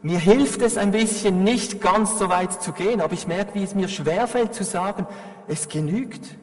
Mir 0.00 0.18
hilft 0.18 0.62
es 0.62 0.78
ein 0.78 0.92
bisschen, 0.92 1.42
nicht 1.42 1.82
ganz 1.82 2.18
so 2.18 2.28
weit 2.28 2.62
zu 2.62 2.72
gehen, 2.72 3.00
aber 3.00 3.12
ich 3.14 3.26
merke, 3.26 3.54
wie 3.54 3.64
es 3.64 3.74
mir 3.74 3.88
schwerfällt 3.88 4.54
zu 4.54 4.64
sagen, 4.64 5.06
es 5.48 5.68
genügt. 5.68 6.36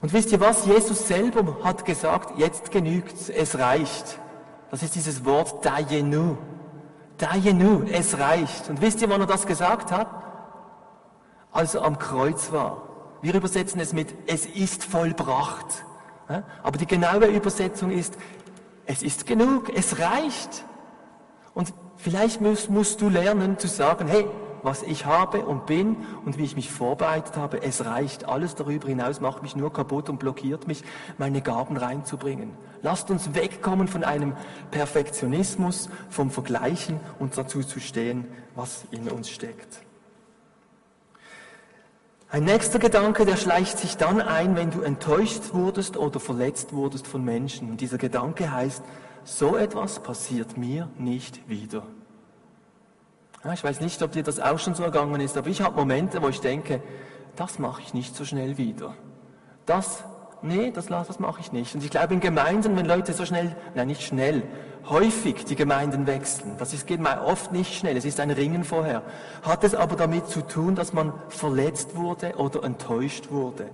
Und 0.00 0.12
wisst 0.12 0.32
ihr 0.32 0.40
was? 0.40 0.66
Jesus 0.66 1.06
selber 1.06 1.58
hat 1.62 1.84
gesagt, 1.84 2.38
jetzt 2.38 2.72
genügt's, 2.72 3.28
es 3.28 3.58
reicht. 3.58 4.18
Das 4.72 4.82
ist 4.82 4.94
dieses 4.94 5.26
Wort 5.26 5.62
Dayenu. 5.66 6.38
Dayenu, 7.18 7.84
es 7.92 8.18
reicht. 8.18 8.70
Und 8.70 8.80
wisst 8.80 9.02
ihr, 9.02 9.10
wann 9.10 9.20
er 9.20 9.26
das 9.26 9.46
gesagt 9.46 9.92
hat? 9.92 10.08
Als 11.52 11.74
er 11.74 11.82
am 11.82 11.98
Kreuz 11.98 12.52
war. 12.52 12.80
Wir 13.20 13.34
übersetzen 13.34 13.80
es 13.82 13.92
mit, 13.92 14.14
es 14.26 14.46
ist 14.46 14.82
vollbracht. 14.82 15.84
Aber 16.62 16.78
die 16.78 16.86
genaue 16.86 17.26
Übersetzung 17.26 17.90
ist, 17.90 18.16
es 18.86 19.02
ist 19.02 19.26
genug, 19.26 19.68
es 19.68 19.98
reicht. 19.98 20.64
Und 21.52 21.74
vielleicht 21.98 22.40
musst, 22.40 22.70
musst 22.70 23.02
du 23.02 23.10
lernen 23.10 23.58
zu 23.58 23.68
sagen, 23.68 24.08
hey, 24.08 24.26
was 24.62 24.82
ich 24.82 25.06
habe 25.06 25.44
und 25.44 25.66
bin 25.66 25.96
und 26.24 26.38
wie 26.38 26.44
ich 26.44 26.56
mich 26.56 26.70
vorbereitet 26.70 27.36
habe, 27.36 27.62
es 27.62 27.84
reicht. 27.84 28.28
Alles 28.28 28.54
darüber 28.54 28.88
hinaus 28.88 29.20
macht 29.20 29.42
mich 29.42 29.56
nur 29.56 29.72
kaputt 29.72 30.08
und 30.08 30.18
blockiert 30.18 30.66
mich, 30.66 30.84
meine 31.18 31.42
Gaben 31.42 31.76
reinzubringen. 31.76 32.50
Lasst 32.82 33.10
uns 33.10 33.34
wegkommen 33.34 33.88
von 33.88 34.04
einem 34.04 34.34
Perfektionismus, 34.70 35.88
vom 36.10 36.30
Vergleichen 36.30 37.00
und 37.18 37.36
dazu 37.38 37.62
zu 37.62 37.80
stehen, 37.80 38.26
was 38.54 38.84
in 38.90 39.08
uns 39.08 39.30
steckt. 39.30 39.80
Ein 42.32 42.44
nächster 42.44 42.78
Gedanke, 42.78 43.26
der 43.26 43.36
schleicht 43.36 43.78
sich 43.78 43.98
dann 43.98 44.20
ein, 44.22 44.56
wenn 44.56 44.70
du 44.70 44.80
enttäuscht 44.80 45.52
wurdest 45.52 45.98
oder 45.98 46.18
verletzt 46.18 46.72
wurdest 46.72 47.06
von 47.06 47.22
Menschen. 47.22 47.70
Und 47.70 47.82
dieser 47.82 47.98
Gedanke 47.98 48.50
heißt, 48.50 48.82
so 49.24 49.54
etwas 49.54 50.02
passiert 50.02 50.56
mir 50.56 50.88
nicht 50.96 51.46
wieder. 51.48 51.86
Ja, 53.44 53.52
ich 53.52 53.64
weiß 53.64 53.80
nicht, 53.80 54.00
ob 54.02 54.12
dir 54.12 54.22
das 54.22 54.38
auch 54.38 54.58
schon 54.58 54.74
so 54.74 54.84
ergangen 54.84 55.20
ist, 55.20 55.36
aber 55.36 55.48
ich 55.48 55.62
habe 55.62 55.76
Momente, 55.76 56.22
wo 56.22 56.28
ich 56.28 56.40
denke, 56.40 56.80
das 57.34 57.58
mache 57.58 57.82
ich 57.82 57.92
nicht 57.92 58.14
so 58.14 58.24
schnell 58.24 58.56
wieder. 58.56 58.94
Das, 59.66 60.04
nee, 60.42 60.70
das, 60.70 60.86
das 60.86 61.18
mache 61.18 61.40
ich 61.40 61.50
nicht. 61.50 61.74
Und 61.74 61.82
ich 61.82 61.90
glaube, 61.90 62.14
in 62.14 62.20
Gemeinden, 62.20 62.76
wenn 62.76 62.86
Leute 62.86 63.12
so 63.12 63.26
schnell, 63.26 63.56
nein, 63.74 63.88
nicht 63.88 64.02
schnell, 64.02 64.44
häufig 64.88 65.44
die 65.44 65.56
Gemeinden 65.56 66.06
wechseln, 66.06 66.54
das 66.58 66.72
ist, 66.72 66.86
geht 66.86 67.00
mal 67.00 67.20
oft 67.20 67.50
nicht 67.50 67.74
schnell, 67.74 67.96
es 67.96 68.04
ist 68.04 68.20
ein 68.20 68.30
Ringen 68.30 68.62
vorher, 68.62 69.02
hat 69.42 69.64
es 69.64 69.74
aber 69.74 69.96
damit 69.96 70.28
zu 70.28 70.42
tun, 70.42 70.76
dass 70.76 70.92
man 70.92 71.12
verletzt 71.28 71.96
wurde 71.96 72.36
oder 72.36 72.62
enttäuscht 72.62 73.30
wurde. 73.30 73.70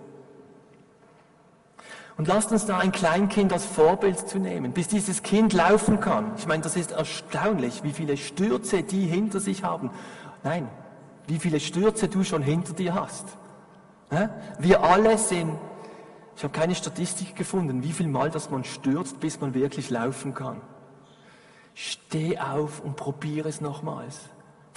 Und 2.18 2.26
lasst 2.26 2.50
uns 2.50 2.66
da 2.66 2.78
ein 2.78 2.90
Kleinkind 2.90 3.52
als 3.52 3.64
Vorbild 3.64 4.28
zu 4.28 4.40
nehmen, 4.40 4.72
bis 4.72 4.88
dieses 4.88 5.22
Kind 5.22 5.52
laufen 5.52 6.00
kann. 6.00 6.32
Ich 6.36 6.46
meine, 6.46 6.64
das 6.64 6.74
ist 6.74 6.90
erstaunlich, 6.90 7.84
wie 7.84 7.92
viele 7.92 8.16
Stürze 8.16 8.82
die 8.82 9.06
hinter 9.06 9.38
sich 9.38 9.62
haben. 9.62 9.90
Nein, 10.42 10.68
wie 11.28 11.38
viele 11.38 11.60
Stürze 11.60 12.08
du 12.08 12.24
schon 12.24 12.42
hinter 12.42 12.72
dir 12.72 12.94
hast. 12.94 13.24
Wir 14.58 14.82
alle 14.82 15.16
sind, 15.16 15.56
ich 16.36 16.42
habe 16.42 16.52
keine 16.52 16.74
Statistik 16.74 17.36
gefunden, 17.36 17.84
wie 17.84 17.92
viel 17.92 18.08
Mal, 18.08 18.30
dass 18.30 18.50
man 18.50 18.64
stürzt, 18.64 19.20
bis 19.20 19.40
man 19.40 19.54
wirklich 19.54 19.88
laufen 19.88 20.34
kann. 20.34 20.60
Steh 21.74 22.36
auf 22.38 22.80
und 22.80 22.96
probiere 22.96 23.48
es 23.48 23.60
nochmals. 23.60 24.18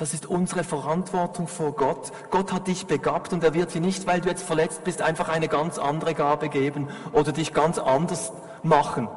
Das 0.01 0.15
ist 0.15 0.25
unsere 0.25 0.63
Verantwortung 0.63 1.47
vor 1.47 1.73
Gott. 1.73 2.11
Gott 2.31 2.51
hat 2.51 2.65
dich 2.65 2.87
begabt 2.87 3.33
und 3.33 3.43
er 3.43 3.53
wird 3.53 3.71
dir 3.71 3.81
nicht, 3.81 4.07
weil 4.07 4.19
du 4.19 4.29
jetzt 4.29 4.41
verletzt 4.41 4.83
bist, 4.83 4.99
einfach 5.03 5.29
eine 5.29 5.47
ganz 5.47 5.77
andere 5.77 6.15
Gabe 6.15 6.49
geben 6.49 6.87
oder 7.13 7.31
dich 7.31 7.53
ganz 7.53 7.77
anders 7.77 8.33
machen. 8.63 9.07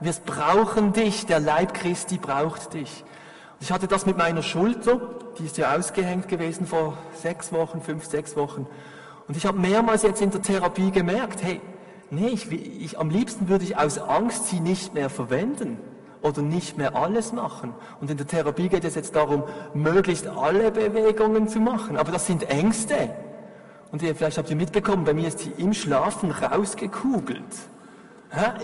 Wir 0.00 0.12
brauchen 0.26 0.94
dich, 0.94 1.26
der 1.26 1.38
Leib 1.38 1.74
Christi 1.74 2.18
braucht 2.18 2.74
dich. 2.74 3.04
Ich 3.60 3.70
hatte 3.70 3.86
das 3.86 4.04
mit 4.04 4.18
meiner 4.18 4.42
Schulter, 4.42 5.00
die 5.38 5.44
ist 5.44 5.58
ja 5.58 5.76
ausgehängt 5.76 6.26
gewesen 6.26 6.66
vor 6.66 6.98
sechs 7.22 7.52
Wochen, 7.52 7.80
fünf, 7.80 8.04
sechs 8.04 8.34
Wochen. 8.34 8.66
Und 9.28 9.36
ich 9.36 9.46
habe 9.46 9.60
mehrmals 9.60 10.02
jetzt 10.02 10.20
in 10.20 10.32
der 10.32 10.42
Therapie 10.42 10.90
gemerkt, 10.90 11.40
hey, 11.44 11.60
nee, 12.10 12.30
ich, 12.30 12.50
ich, 12.50 12.98
am 12.98 13.10
liebsten 13.10 13.48
würde 13.48 13.62
ich 13.62 13.78
aus 13.78 13.98
Angst 13.98 14.48
sie 14.48 14.58
nicht 14.58 14.92
mehr 14.92 15.08
verwenden 15.08 15.78
oder 16.24 16.40
nicht 16.40 16.78
mehr 16.78 16.96
alles 16.96 17.32
machen. 17.32 17.74
Und 18.00 18.10
in 18.10 18.16
der 18.16 18.26
Therapie 18.26 18.70
geht 18.70 18.84
es 18.84 18.94
jetzt 18.94 19.14
darum, 19.14 19.44
möglichst 19.74 20.26
alle 20.26 20.70
Bewegungen 20.70 21.48
zu 21.48 21.60
machen. 21.60 21.98
Aber 21.98 22.10
das 22.10 22.26
sind 22.26 22.48
Ängste. 22.48 23.10
Und 23.92 24.02
ihr, 24.02 24.14
vielleicht 24.14 24.38
habt 24.38 24.48
ihr 24.48 24.56
mitbekommen, 24.56 25.04
bei 25.04 25.12
mir 25.12 25.28
ist 25.28 25.40
sie 25.40 25.52
im 25.58 25.74
Schlafen 25.74 26.30
rausgekugelt. 26.30 27.44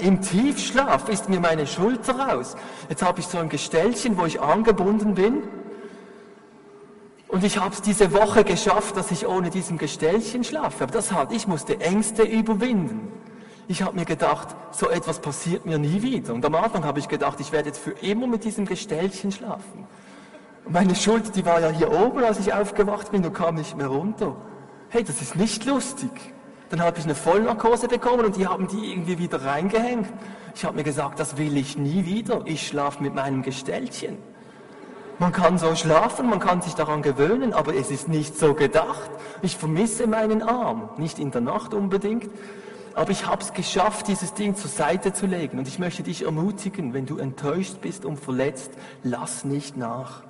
Im 0.01 0.23
Tiefschlaf 0.23 1.09
ist 1.11 1.29
mir 1.29 1.39
meine 1.39 1.67
Schulter 1.67 2.19
raus. 2.19 2.57
Jetzt 2.89 3.03
habe 3.03 3.21
ich 3.21 3.27
so 3.27 3.39
ein 3.39 3.51
Gestellchen, 3.51 4.17
wo 4.17 4.25
ich 4.25 4.41
angebunden 4.41 5.15
bin. 5.15 5.43
Und 7.29 7.45
ich 7.45 7.59
habe 7.59 7.75
es 7.75 7.83
diese 7.83 8.13
Woche 8.13 8.43
geschafft, 8.43 8.97
dass 8.97 9.11
ich 9.11 9.27
ohne 9.29 9.51
diesem 9.51 9.77
Gestellchen 9.77 10.45
schlafe. 10.45 10.85
Aber 10.85 10.93
das 10.93 11.13
hat, 11.13 11.31
ich 11.31 11.47
musste 11.47 11.79
Ängste 11.79 12.23
überwinden. 12.23 13.20
Ich 13.71 13.83
habe 13.83 13.95
mir 13.95 14.05
gedacht, 14.05 14.49
so 14.73 14.91
etwas 14.91 15.21
passiert 15.21 15.65
mir 15.65 15.79
nie 15.79 16.03
wieder. 16.03 16.35
Und 16.35 16.45
am 16.45 16.57
Anfang 16.57 16.85
habe 16.85 16.99
ich 16.99 17.07
gedacht, 17.07 17.39
ich 17.39 17.53
werde 17.53 17.69
jetzt 17.69 17.79
für 17.79 17.93
immer 17.93 18.27
mit 18.27 18.43
diesem 18.43 18.67
Gestellchen 18.67 19.31
schlafen. 19.31 19.87
Und 20.65 20.73
meine 20.73 20.97
Schulter, 20.97 21.31
die 21.31 21.47
war 21.47 21.61
ja 21.61 21.69
hier 21.69 21.93
oben, 21.93 22.25
als 22.25 22.41
ich 22.41 22.53
aufgewacht 22.53 23.13
bin 23.13 23.25
und 23.25 23.33
kam 23.33 23.55
nicht 23.55 23.77
mehr 23.77 23.87
runter. 23.87 24.35
Hey, 24.89 25.05
das 25.05 25.23
ist 25.23 25.37
nicht 25.37 25.67
lustig. 25.67 26.11
Dann 26.71 26.83
habe 26.83 26.99
ich 26.99 27.05
eine 27.05 27.15
Vollnarkose 27.15 27.87
bekommen 27.87 28.25
und 28.25 28.37
die 28.37 28.49
haben 28.49 28.67
die 28.67 28.91
irgendwie 28.91 29.19
wieder 29.19 29.45
reingehängt. 29.45 30.09
Ich 30.57 30.65
habe 30.65 30.75
mir 30.75 30.83
gesagt, 30.83 31.21
das 31.21 31.37
will 31.37 31.57
ich 31.57 31.79
nie 31.79 32.05
wieder. 32.07 32.43
Ich 32.47 32.67
schlafe 32.67 33.01
mit 33.01 33.15
meinem 33.15 33.43
Gestellchen. 33.43 34.19
Man 35.21 35.31
kann 35.31 35.59
so 35.59 35.77
schlafen, 35.77 36.29
man 36.29 36.41
kann 36.41 36.61
sich 36.61 36.75
daran 36.75 37.03
gewöhnen, 37.03 37.53
aber 37.53 37.77
es 37.77 37.93
ist 37.93 38.09
nicht 38.09 38.37
so 38.37 38.53
gedacht. 38.55 39.13
Ich 39.43 39.57
vermisse 39.57 40.09
meinen 40.09 40.43
Arm, 40.43 40.89
nicht 40.97 41.21
in 41.21 41.31
der 41.31 41.43
Nacht 41.43 41.73
unbedingt, 41.73 42.31
aber 42.95 43.11
ich 43.11 43.27
habe 43.27 43.43
es 43.43 43.53
geschafft, 43.53 44.09
dieses 44.09 44.35
Ding 44.35 44.57
zur 44.57 44.71
Seite 44.71 45.13
zu 45.13 45.27
legen. 45.27 45.59
Und 45.59 45.69
ich 45.69 45.79
möchte 45.79 46.03
dich 46.03 46.25
ermutigen, 46.25 46.93
wenn 46.93 47.07
du 47.07 47.19
enttäuscht 47.19 47.81
bist 47.81 48.05
und 48.05 48.19
verletzt, 48.19 48.73
lass 49.03 49.45
nicht 49.45 49.77
nach. 49.77 50.23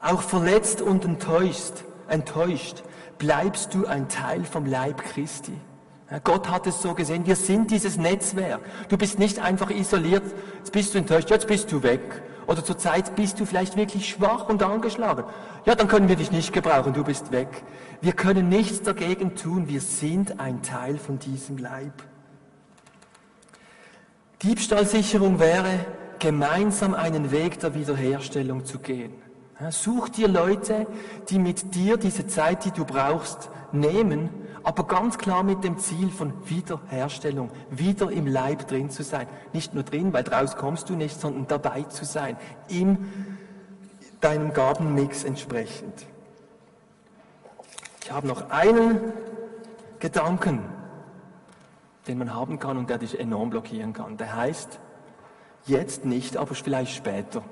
Auch 0.00 0.22
verletzt 0.22 0.80
und 0.82 1.04
enttäuscht, 1.04 1.84
enttäuscht 2.08 2.82
bleibst 3.18 3.74
du 3.74 3.86
ein 3.86 4.08
Teil 4.08 4.44
vom 4.44 4.66
Leib 4.66 5.02
Christi. 5.02 5.52
Gott 6.22 6.48
hat 6.48 6.66
es 6.68 6.82
so 6.82 6.94
gesehen, 6.94 7.26
wir 7.26 7.34
sind 7.34 7.70
dieses 7.70 7.96
Netzwerk. 7.96 8.60
Du 8.88 8.96
bist 8.96 9.18
nicht 9.18 9.40
einfach 9.40 9.70
isoliert, 9.70 10.22
jetzt 10.58 10.72
bist 10.72 10.94
du 10.94 10.98
enttäuscht, 10.98 11.30
jetzt 11.30 11.48
bist 11.48 11.72
du 11.72 11.82
weg. 11.82 12.22
Oder 12.46 12.64
zur 12.64 12.78
Zeit 12.78 13.16
bist 13.16 13.40
du 13.40 13.44
vielleicht 13.44 13.76
wirklich 13.76 14.08
schwach 14.08 14.48
und 14.48 14.62
angeschlagen. 14.62 15.24
Ja, 15.64 15.74
dann 15.74 15.88
können 15.88 16.08
wir 16.08 16.16
dich 16.16 16.30
nicht 16.30 16.52
gebrauchen, 16.52 16.92
du 16.92 17.02
bist 17.02 17.32
weg. 17.32 17.64
Wir 18.00 18.12
können 18.12 18.48
nichts 18.48 18.82
dagegen 18.82 19.34
tun, 19.34 19.68
wir 19.68 19.80
sind 19.80 20.38
ein 20.38 20.62
Teil 20.62 20.98
von 20.98 21.18
diesem 21.18 21.58
Leib. 21.58 21.92
Diebstahlsicherung 24.42 25.40
wäre, 25.40 25.86
gemeinsam 26.18 26.94
einen 26.94 27.30
Weg 27.30 27.58
der 27.60 27.74
Wiederherstellung 27.74 28.64
zu 28.64 28.78
gehen. 28.78 29.12
Such 29.70 30.10
dir 30.10 30.28
Leute, 30.28 30.86
die 31.30 31.38
mit 31.38 31.74
dir 31.74 31.96
diese 31.96 32.26
Zeit, 32.26 32.64
die 32.64 32.70
du 32.70 32.84
brauchst, 32.84 33.50
nehmen, 33.72 34.28
aber 34.66 34.82
ganz 34.88 35.16
klar 35.16 35.44
mit 35.44 35.62
dem 35.62 35.78
Ziel 35.78 36.10
von 36.10 36.32
Wiederherstellung, 36.48 37.52
wieder 37.70 38.10
im 38.10 38.26
Leib 38.26 38.66
drin 38.66 38.90
zu 38.90 39.04
sein. 39.04 39.28
Nicht 39.52 39.74
nur 39.74 39.84
drin, 39.84 40.12
weil 40.12 40.24
draus 40.24 40.56
kommst 40.56 40.90
du 40.90 40.94
nicht, 40.94 41.20
sondern 41.20 41.46
dabei 41.46 41.84
zu 41.84 42.04
sein, 42.04 42.36
in 42.66 43.38
deinem 44.20 44.52
Gabenmix 44.52 45.22
entsprechend. 45.22 46.04
Ich 48.02 48.10
habe 48.10 48.26
noch 48.26 48.50
einen 48.50 49.12
Gedanken, 50.00 50.64
den 52.08 52.18
man 52.18 52.34
haben 52.34 52.58
kann 52.58 52.76
und 52.76 52.90
der 52.90 52.98
dich 52.98 53.20
enorm 53.20 53.50
blockieren 53.50 53.92
kann. 53.92 54.16
Der 54.16 54.34
heißt, 54.34 54.80
jetzt 55.66 56.04
nicht, 56.04 56.36
aber 56.36 56.56
vielleicht 56.56 56.96
später. 56.96 57.44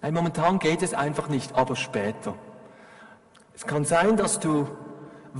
Nein, 0.00 0.14
momentan 0.14 0.60
geht 0.60 0.84
es 0.84 0.94
einfach 0.94 1.28
nicht, 1.28 1.56
aber 1.56 1.74
später. 1.74 2.36
Es 3.56 3.66
kann 3.66 3.84
sein, 3.84 4.16
dass 4.16 4.38
du 4.38 4.68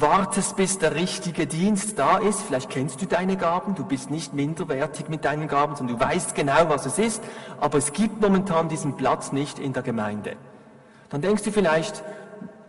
wartest, 0.00 0.56
bis 0.56 0.78
der 0.78 0.94
richtige 0.94 1.46
Dienst 1.46 1.98
da 1.98 2.18
ist. 2.18 2.42
Vielleicht 2.42 2.70
kennst 2.70 3.00
du 3.02 3.06
deine 3.06 3.36
Gaben, 3.36 3.74
du 3.74 3.84
bist 3.84 4.10
nicht 4.10 4.34
minderwertig 4.34 5.08
mit 5.08 5.24
deinen 5.24 5.48
Gaben, 5.48 5.76
sondern 5.76 5.98
du 5.98 6.04
weißt 6.04 6.34
genau, 6.34 6.68
was 6.68 6.86
es 6.86 6.98
ist, 6.98 7.22
aber 7.60 7.78
es 7.78 7.92
gibt 7.92 8.20
momentan 8.20 8.68
diesen 8.68 8.96
Platz 8.96 9.32
nicht 9.32 9.58
in 9.58 9.72
der 9.72 9.82
Gemeinde. 9.82 10.36
Dann 11.10 11.20
denkst 11.20 11.42
du 11.42 11.52
vielleicht, 11.52 12.02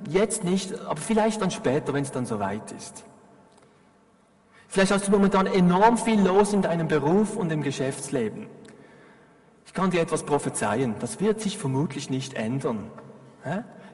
jetzt 0.08 0.44
nicht, 0.44 0.80
aber 0.82 1.00
vielleicht 1.00 1.42
dann 1.42 1.52
später, 1.52 1.94
wenn 1.94 2.04
es 2.04 2.12
dann 2.12 2.26
soweit 2.26 2.72
ist. 2.72 3.04
Vielleicht 4.68 4.92
hast 4.92 5.08
du 5.08 5.12
momentan 5.12 5.48
enorm 5.48 5.98
viel 5.98 6.22
los 6.22 6.54
in 6.54 6.62
deinem 6.62 6.88
Beruf 6.88 7.36
und 7.36 7.52
im 7.52 7.64
Geschäftsleben. 7.64 8.48
Ich 9.66 9.74
kann 9.74 9.92
dir 9.92 10.02
etwas 10.02 10.24
prophezeien, 10.24 10.96
das 11.00 11.20
wird 11.20 11.42
sich 11.42 11.58
vermutlich 11.58 12.10
nicht 12.10 12.34
ändern. 12.34 12.92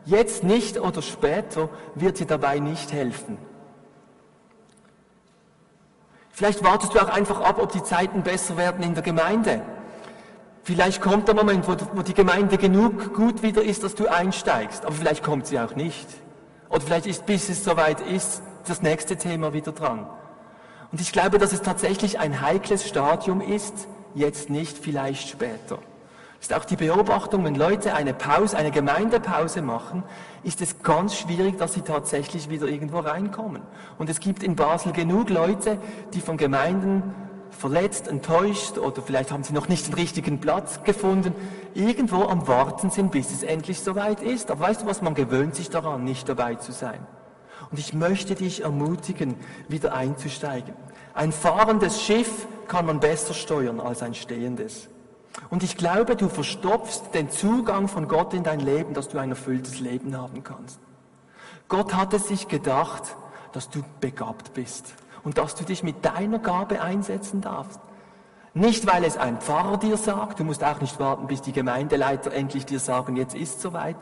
Jetzt 0.06 0.43
nicht 0.43 0.80
oder 0.80 1.01
später 1.01 1.70
wird 1.95 2.20
dir 2.20 2.28
dabei 2.28 2.60
nicht 2.60 2.93
helfen. 2.93 3.38
Vielleicht 6.32 6.64
wartest 6.64 6.93
du 6.93 6.99
auch 6.99 7.10
einfach 7.10 7.41
ab, 7.41 7.60
ob 7.62 7.72
die 7.72 7.82
Zeiten 7.82 8.22
besser 8.22 8.58
werden 8.58 8.84
in 8.84 8.93
der 8.93 9.03
Gemeinde. 9.03 9.62
Vielleicht 10.64 11.01
kommt 11.01 11.28
der 11.28 11.36
Moment, 11.36 11.68
wo, 11.68 11.76
wo, 11.93 12.01
die 12.01 12.14
Gemeinde 12.14 12.58
genug 12.58 13.14
gut 13.14 13.41
wieder 13.41 13.64
ist, 13.64 13.84
dass 13.84 13.95
du 13.95 14.08
einsteigst, 14.08 14.84
aber 14.86 14.93
vielleicht 14.93 15.24
kommt 15.24 15.47
sie 15.47 15.60
auch 15.60 15.76
nicht. 15.76 16.08
Oder 16.70 16.82
vielleicht 16.82 17.06
ist, 17.06 17.26
bis 17.26 17.49
es 17.49 17.64
soweit 17.64 18.01
ist, 18.01 18.41
das 18.68 18.82
nächste 18.82 19.16
Thema 19.16 19.53
wieder 19.53 19.72
dran. 19.72 20.08
Und 20.91 21.01
ich 21.01 21.12
glaube, 21.12 21.38
dass 21.38 21.53
es 21.53 21.62
tatsächlich 21.62 22.20
ein 22.20 22.41
heikles 22.41 22.88
Stadium 22.88 23.41
ist, 23.41 23.88
jetzt 24.14 24.49
nicht, 24.49 24.78
vielleicht 24.78 25.30
später. 25.30 25.80
Ist 26.39 26.53
auch 26.53 26.65
die 26.65 26.75
Beobachtung, 26.75 27.43
wenn 27.43 27.55
Leute 27.55 27.93
eine 27.93 28.13
Pause, 28.13 28.57
eine 28.57 28.71
Gemeindepause 28.71 29.61
machen, 29.61 30.03
ist 30.43 30.61
es 30.61 30.81
ganz 30.83 31.15
schwierig, 31.15 31.57
dass 31.57 31.73
sie 31.73 31.81
tatsächlich 31.81 32.49
wieder 32.49 32.67
irgendwo 32.67 32.99
reinkommen. 32.99 33.61
Und 33.97 34.09
es 34.09 34.19
gibt 34.19 34.43
in 34.43 34.55
Basel 34.55 34.91
genug 34.91 35.29
Leute, 35.29 35.79
die 36.13 36.21
von 36.21 36.38
Gemeinden 36.38 37.15
verletzt, 37.49 38.07
enttäuscht 38.07 38.77
oder 38.77 39.01
vielleicht 39.01 39.31
haben 39.31 39.43
sie 39.43 39.53
noch 39.53 39.69
nicht 39.69 39.88
den 39.88 39.93
richtigen 39.93 40.39
Platz 40.39 40.83
gefunden, 40.83 41.33
irgendwo 41.73 42.23
am 42.23 42.47
Warten 42.47 42.89
sind, 42.89 43.11
bis 43.11 43.31
es 43.31 43.43
endlich 43.43 43.79
soweit 43.79 44.21
ist. 44.21 44.51
Aber 44.51 44.61
weißt 44.61 44.83
du 44.83 44.86
was, 44.86 45.01
man 45.01 45.15
gewöhnt 45.15 45.55
sich 45.55 45.69
daran, 45.69 46.03
nicht 46.03 46.27
dabei 46.29 46.55
zu 46.55 46.71
sein. 46.71 47.05
Und 47.71 47.79
ich 47.79 47.93
möchte 47.93 48.36
dich 48.36 48.63
ermutigen, 48.63 49.36
wieder 49.67 49.95
einzusteigen. 49.95 50.75
Ein 51.13 51.31
fahrendes 51.31 52.01
Schiff 52.01 52.47
kann 52.67 52.86
man 52.86 52.99
besser 52.99 53.33
steuern 53.33 53.79
als 53.79 54.03
ein 54.03 54.13
stehendes. 54.13 54.89
Und 55.49 55.63
ich 55.63 55.77
glaube, 55.77 56.15
du 56.15 56.29
verstopfst 56.29 57.13
den 57.13 57.29
Zugang 57.29 57.88
von 57.88 58.07
Gott 58.07 58.33
in 58.33 58.43
dein 58.43 58.59
Leben, 58.59 58.93
dass 58.93 59.09
du 59.09 59.17
ein 59.17 59.29
erfülltes 59.29 59.79
Leben 59.79 60.17
haben 60.17 60.43
kannst. 60.43 60.79
Gott 61.67 61.95
hat 61.95 62.13
es 62.13 62.27
sich 62.27 62.47
gedacht, 62.47 63.15
dass 63.51 63.69
du 63.69 63.81
begabt 63.99 64.53
bist 64.53 64.93
und 65.23 65.38
dass 65.38 65.55
du 65.55 65.63
dich 65.63 65.83
mit 65.83 66.05
deiner 66.05 66.39
Gabe 66.39 66.81
einsetzen 66.81 67.41
darfst. 67.41 67.79
Nicht, 68.53 68.88
weil 68.88 69.03
es 69.03 69.17
ein 69.17 69.41
Pfarrer 69.41 69.77
dir 69.77 69.97
sagt, 69.97 70.39
du 70.39 70.45
musst 70.45 70.63
auch 70.63 70.79
nicht 70.79 70.99
warten, 70.99 71.27
bis 71.27 71.41
die 71.41 71.51
Gemeindeleiter 71.51 72.31
endlich 72.31 72.65
dir 72.65 72.79
sagen, 72.79 73.17
jetzt 73.17 73.36
ist 73.36 73.61
soweit, 73.61 73.97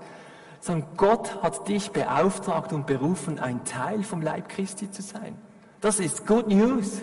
sondern 0.60 0.88
Gott 0.96 1.42
hat 1.42 1.68
dich 1.68 1.92
beauftragt 1.92 2.72
und 2.72 2.86
berufen, 2.86 3.40
ein 3.40 3.64
Teil 3.66 4.04
vom 4.04 4.22
Leib 4.22 4.50
Christi 4.50 4.92
zu 4.92 5.02
sein. 5.02 5.36
Das 5.82 6.00
ist 6.00 6.28
Good 6.28 6.48
News. 6.48 7.02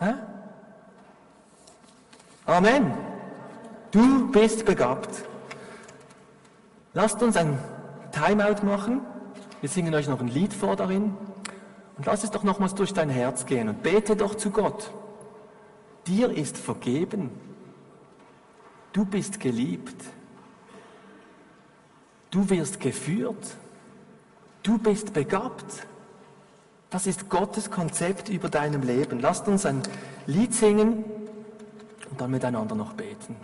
Hä? 0.00 0.14
Amen. 2.44 2.92
Du 3.90 4.30
bist 4.30 4.64
begabt. 4.64 5.08
Lasst 6.92 7.22
uns 7.22 7.36
ein 7.36 7.58
Timeout 8.12 8.64
machen. 8.64 9.00
Wir 9.60 9.68
singen 9.68 9.94
euch 9.94 10.08
noch 10.08 10.20
ein 10.20 10.28
Lied 10.28 10.52
vor 10.52 10.76
darin. 10.76 11.14
Und 11.96 12.06
lass 12.06 12.22
es 12.22 12.30
doch 12.30 12.44
nochmals 12.44 12.74
durch 12.74 12.92
dein 12.92 13.10
Herz 13.10 13.46
gehen 13.46 13.68
und 13.68 13.82
bete 13.82 14.14
doch 14.14 14.34
zu 14.34 14.50
Gott. 14.50 14.90
Dir 16.06 16.30
ist 16.30 16.56
vergeben. 16.56 17.30
Du 18.92 19.04
bist 19.04 19.40
geliebt. 19.40 20.04
Du 22.30 22.48
wirst 22.50 22.80
geführt. 22.80 23.56
Du 24.62 24.78
bist 24.78 25.12
begabt. 25.12 25.86
Das 26.90 27.06
ist 27.06 27.28
Gottes 27.28 27.70
Konzept 27.70 28.28
über 28.28 28.48
deinem 28.48 28.82
Leben. 28.82 29.20
Lasst 29.20 29.48
uns 29.48 29.66
ein 29.66 29.82
Lied 30.26 30.54
singen 30.54 31.04
und 32.10 32.20
dann 32.20 32.30
miteinander 32.30 32.74
noch 32.74 32.92
beten. 32.94 33.36